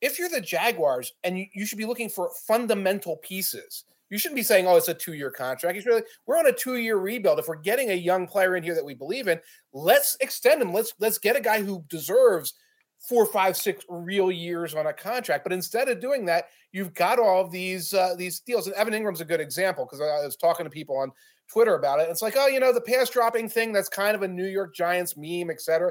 [0.00, 3.84] if you're the Jaguars, and you, you should be looking for fundamental pieces.
[4.14, 6.46] You shouldn't be saying, "Oh, it's a two-year contract." You should be like, "We're on
[6.46, 7.40] a two-year rebuild.
[7.40, 9.40] If we're getting a young player in here that we believe in,
[9.72, 10.72] let's extend him.
[10.72, 12.54] Let's let's get a guy who deserves
[13.00, 17.18] four, five, six real years on a contract." But instead of doing that, you've got
[17.18, 18.68] all of these uh, these deals.
[18.68, 21.10] And Evan Engram's a good example because I was talking to people on
[21.48, 22.08] Twitter about it.
[22.08, 23.72] It's like, oh, you know, the pass dropping thing.
[23.72, 25.90] That's kind of a New York Giants meme, et cetera.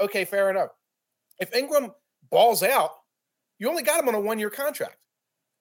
[0.00, 0.70] Okay, fair enough.
[1.38, 1.94] If Engram
[2.30, 2.90] balls out,
[3.60, 4.96] you only got him on a one-year contract.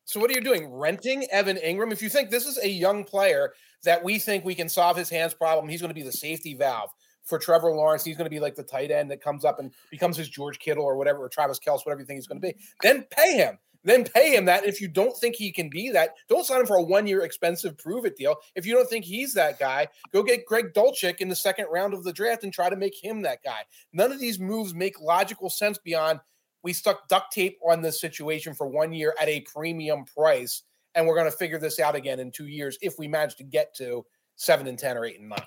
[0.09, 0.73] So what are you doing?
[0.73, 1.93] Renting Evan Engram?
[1.93, 3.53] If you think this is a young player
[3.83, 6.55] that we think we can solve his hands problem, he's going to be the safety
[6.55, 6.89] valve
[7.25, 8.03] for Trevor Lawrence.
[8.03, 10.57] He's going to be like the tight end that comes up and becomes his George
[10.57, 12.55] Kittle or whatever, or Travis Kelce, whatever you think he's going to be.
[12.81, 13.59] Then pay him.
[13.83, 14.65] Then pay him that.
[14.65, 17.77] If you don't think he can be that, don't sign him for a one-year expensive
[17.77, 18.35] prove it deal.
[18.55, 21.93] If you don't think he's that guy, go get Greg Dulcich in the second round
[21.93, 23.59] of the draft and try to make him that guy.
[23.93, 26.19] None of these moves make logical sense beyond
[26.63, 30.63] we stuck duct tape on this situation for one year at a premium price,
[30.95, 33.43] and we're going to figure this out again in two years if we manage to
[33.43, 34.05] get to
[34.35, 35.39] seven and ten or eight and nine.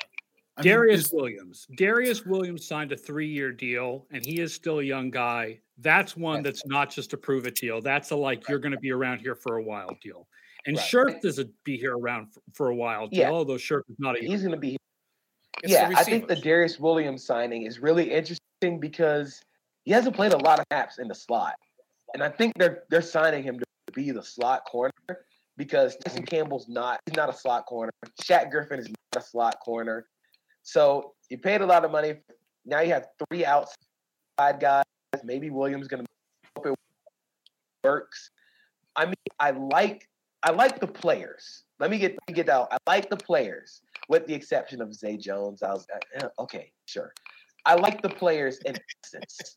[0.57, 1.67] I Darious is- Williams.
[1.79, 5.61] Darious Williams signed a three-year deal, and he is still a young guy.
[5.79, 6.45] That's one Yes.
[6.45, 7.81] that's not just a prove it deal.
[7.81, 10.29] That's a like you're going to be around here for a while deal.
[10.67, 10.87] And Right.
[10.87, 13.31] Scherff doesn't be here around for, for a while deal, Yeah.
[13.31, 14.77] although Scherff is not a He's going to be
[15.63, 16.37] It's yeah, I think the.
[16.37, 19.43] Darious Williams signing is really interesting because
[19.85, 21.55] he hasn't played a lot of snaps in the slot,
[22.15, 24.93] and I think they're they're signing him to be the slot corner
[25.57, 27.93] because Tyson Campbell's not he's not a slot corner.
[28.23, 30.07] Shaq Griffin is not a slot corner,
[30.63, 32.15] so you paid a lot of money.
[32.65, 33.77] Now you have three outside
[34.61, 34.85] guys.
[35.25, 36.09] Maybe Williams going to
[36.57, 36.75] hope it
[37.85, 38.31] works.
[38.97, 40.09] I mean, I like
[40.43, 41.65] I like the players.
[41.79, 42.69] Let me get let me get out.
[42.71, 45.63] I like the players, with the exception of Zay Jones.
[45.63, 45.87] I was
[46.21, 47.13] uh, okay, sure.
[47.65, 49.57] I like the players in essence,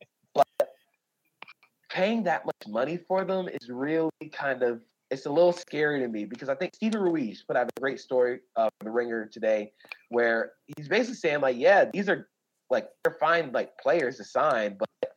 [1.89, 4.81] paying that much money for them is really kind of
[5.11, 7.99] it's a little scary to me because I think Steven Ruiz put out a great
[7.99, 9.71] story of the Ringer today,
[10.09, 12.27] where he's basically saying like, yeah, these are
[12.69, 15.11] like they're fine like players to sign, but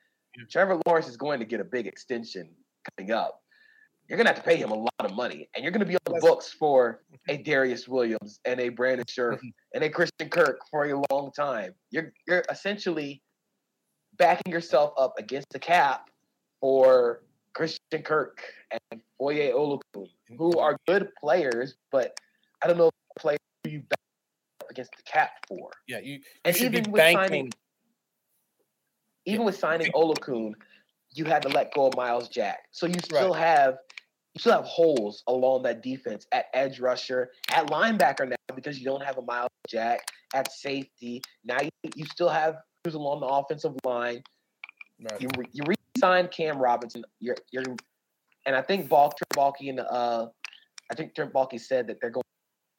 [0.50, 2.50] Trevor Lawrence is going to get a big extension
[2.96, 3.40] coming up.
[4.08, 6.14] You're gonna have to pay him a lot of money, and you're gonna be on
[6.14, 9.40] the books for a Darious Williams and a Brandon Scherff
[9.74, 11.72] and a Christian Kirk for a long time.
[11.90, 13.22] You're you're essentially
[14.16, 16.08] backing yourself up against the cap
[16.60, 17.22] for
[17.54, 22.16] Christian Kirk and Foye Oluokun, who are good players, but
[22.62, 23.98] I don't know if players you back
[24.60, 25.70] up against the cap for.
[25.86, 27.20] yeah, you, you And should be even with banking.
[27.20, 27.50] signing,
[29.26, 30.54] even with signing Oluokun,
[31.10, 32.60] you had to let go of Myles Jack.
[32.70, 33.40] So you still right.
[33.40, 33.78] have
[34.34, 38.84] you still have holes along that defense at edge rusher, at linebacker now because you
[38.84, 41.22] don't have a Myles Jack at safety.
[41.44, 44.22] Now you, you still have who's along the offensive line.
[45.00, 45.20] Right.
[45.20, 45.62] You you
[45.98, 47.04] re-signed Cam Robinson.
[47.20, 47.64] You're you're,
[48.46, 50.26] and I think Balk Baalke and uh,
[50.90, 52.22] I think Trent Baalke said that they're going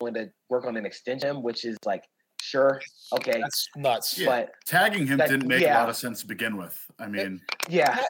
[0.02, 2.06] going to work on an extension, which is like
[2.42, 2.82] sure,
[3.14, 4.18] okay, that's nuts.
[4.18, 4.28] Yeah.
[4.28, 5.78] But tagging him that, didn't make yeah.
[5.78, 6.80] a lot of sense to begin with.
[7.00, 8.04] I mean, yeah.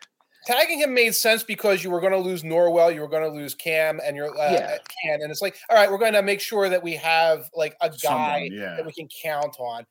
[0.45, 3.29] Tagging him made sense because you were going to lose Norwell, you were going to
[3.29, 4.77] lose Cam, and you're uh, yeah.
[5.03, 7.75] Can, and it's like, all right, we're going to make sure that we have like
[7.81, 8.75] a guy Someone, yeah.
[8.75, 9.85] that we can count on.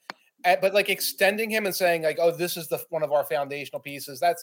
[0.45, 3.81] but like extending him and saying like, oh, this is the one of our foundational
[3.81, 4.19] pieces.
[4.21, 4.43] That's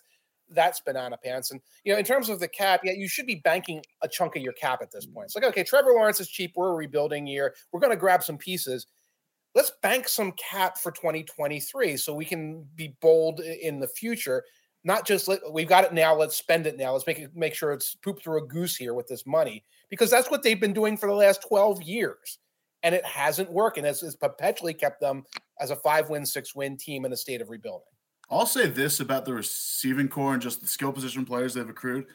[0.50, 1.52] that's banana pants.
[1.52, 4.36] And you know, in terms of the cap, yeah, you should be banking a chunk
[4.36, 5.26] of your cap at this point.
[5.26, 6.54] It's like, okay, Trevor Lawrence is cheap.
[6.56, 7.54] We're a rebuilding year.
[7.72, 8.88] We're going to grab some pieces.
[9.54, 14.44] Let's bank some cap for 2023 so we can be bold in the future.
[14.84, 16.14] Not just let, we've got it now.
[16.14, 16.92] Let's spend it now.
[16.94, 20.12] Let's make it make sure it's pooped through a goose here with this money because
[20.12, 22.40] that's what they've been doing for the last 12 years,
[22.84, 25.24] and it hasn't worked, and it's, it's perpetually kept them
[25.60, 27.95] as a five win, six win team in a state of rebuilding.
[28.30, 32.06] I'll say this about the receiving core and just the skill position players they've accrued.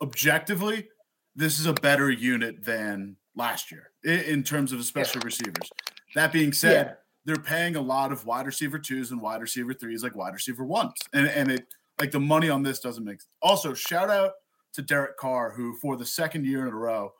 [0.00, 0.88] Objectively,
[1.34, 5.26] this is a better unit than last year in, terms of especially yeah.
[5.26, 5.70] receivers.
[6.14, 6.94] That being said, yeah.
[7.24, 10.64] they're paying a lot of wide receiver twos and wide receiver threes, like wide receiver
[10.64, 11.66] ones, and and it
[12.00, 13.20] like the money on this doesn't make.
[13.20, 13.28] Sense.
[13.42, 14.32] Also, shout out
[14.74, 17.12] to Derek Carr, who for the second year in a row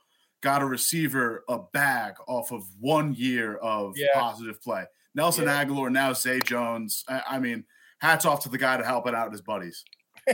[0.42, 4.08] got a receiver a bag off of one year of yeah.
[4.14, 4.84] positive play.
[5.14, 7.04] Nelson Agholor, now Zay Jones.
[7.08, 7.64] I, I mean
[8.00, 9.84] hats off to the guy to help it out his buddies.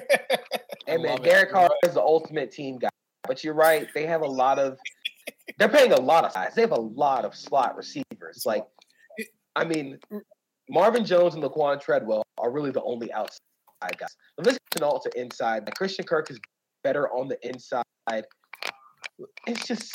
[0.87, 2.89] hey man, Derek Carr is the ultimate team guy.
[3.27, 4.79] But you're right; they have a lot of.
[5.59, 6.55] They're paying a lot of size.
[6.55, 8.45] They have a lot of slot receivers.
[8.47, 8.65] Like,
[9.55, 9.99] I mean,
[10.69, 13.39] Marvin Jones and Laquan Treadwell are really the only outside
[13.99, 14.17] guys.
[14.41, 15.65] Laviska Shenault to inside.
[15.65, 16.41] Like Christian Kirk is
[16.83, 18.25] better on the inside.
[19.47, 19.93] It's just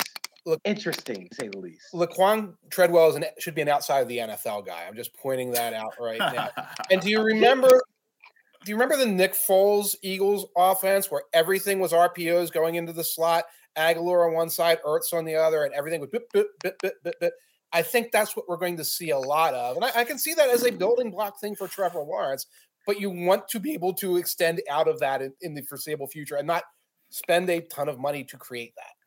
[0.48, 1.92] Look, interesting to say the least.
[1.92, 4.86] Laquan Treadwell is an, should be an outside of the NFL guy.
[4.88, 6.48] I'm just pointing that out right now.
[6.90, 7.68] and do you remember?
[8.64, 13.04] Do you remember the Nick Foles Eagles offense where everything was RPOs going into the
[13.04, 13.44] slot,
[13.76, 16.94] Agholor on one side, Ertz on the other, and everything was bit, bit, bit, bit,
[17.04, 17.32] bit, bit.
[17.74, 20.18] I think that's what we're going to see a lot of, and I, I can
[20.18, 22.46] see that as a building block thing for Trevor Lawrence.
[22.86, 26.06] But you want to be able to extend out of that in, in the foreseeable
[26.06, 26.64] future and not
[27.10, 28.97] spend a ton of money to create that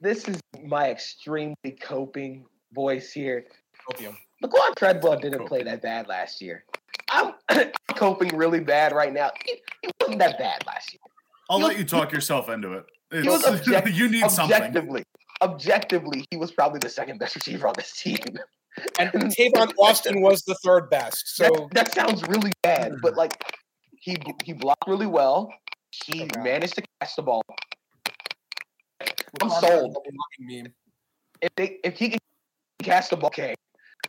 [0.00, 3.46] this is my extremely coping voice here.
[3.88, 4.16] Copium.
[4.42, 6.64] Laquan Treadwell didn't play that bad last year.
[7.10, 7.34] I'm
[7.94, 9.30] coping really bad right now.
[9.46, 11.00] It, it wasn't that bad last year.
[11.50, 12.84] I'll he let was, you talk yourself into it.
[13.10, 15.04] He was object- you need objectively,
[15.40, 15.52] something.
[15.54, 18.18] Objectively, he was probably the second best receiver on this team.
[19.00, 21.34] And Tavon Austin was the third best.
[21.34, 23.18] So that, that, sounds really bad, but hmm.
[23.18, 23.32] like
[23.98, 25.52] he he blocked really well.
[25.90, 26.40] He okay.
[26.40, 27.42] managed to catch the ball.
[29.40, 29.96] I'm sold.
[30.40, 30.72] Meme.
[31.40, 32.18] If they if he can
[32.82, 33.54] catch the ball, okay,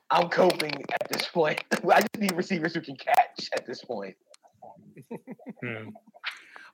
[0.09, 1.63] I'm coping at this point.
[1.71, 4.15] I just need receivers who can catch at this point.
[5.63, 5.89] hmm.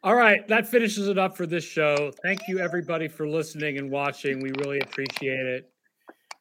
[0.04, 2.12] All right, that finishes it up for this show.
[2.22, 4.39] Thank you everybody for listening and watching.
[4.39, 5.72] We really appreciate it.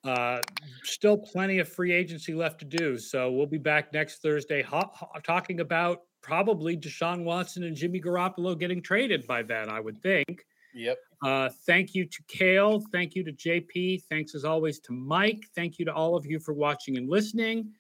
[0.05, 0.41] Uh,
[0.83, 4.91] still plenty of free agency left to do, so we'll be back next Thursday ho-
[4.93, 9.71] ho- talking about probably Deshaun Watson and Jimmy Garoppolo getting traded by then.
[9.71, 10.45] I would think.
[10.75, 10.99] Yep.
[11.23, 12.83] Uh, thank you to Cale.
[12.93, 14.03] Thank you to JP.
[14.11, 15.45] Thanks as always to Mike.
[15.55, 17.73] Thank you to all of you for watching and listening.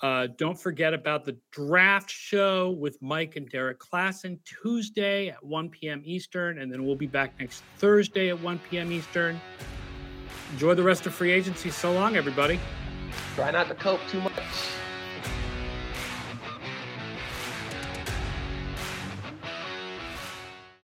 [0.00, 5.68] Uh, don't forget about the draft show with Mike and Derrik Klassen Tuesday at 1
[5.70, 6.02] p.m.
[6.04, 8.92] Eastern, and then we'll be back next Thursday at 1 p.m.
[8.92, 9.40] Eastern.
[10.52, 11.70] Enjoy the rest of free agency.
[11.70, 12.60] So long, everybody.
[13.34, 14.32] Try not to cope too much.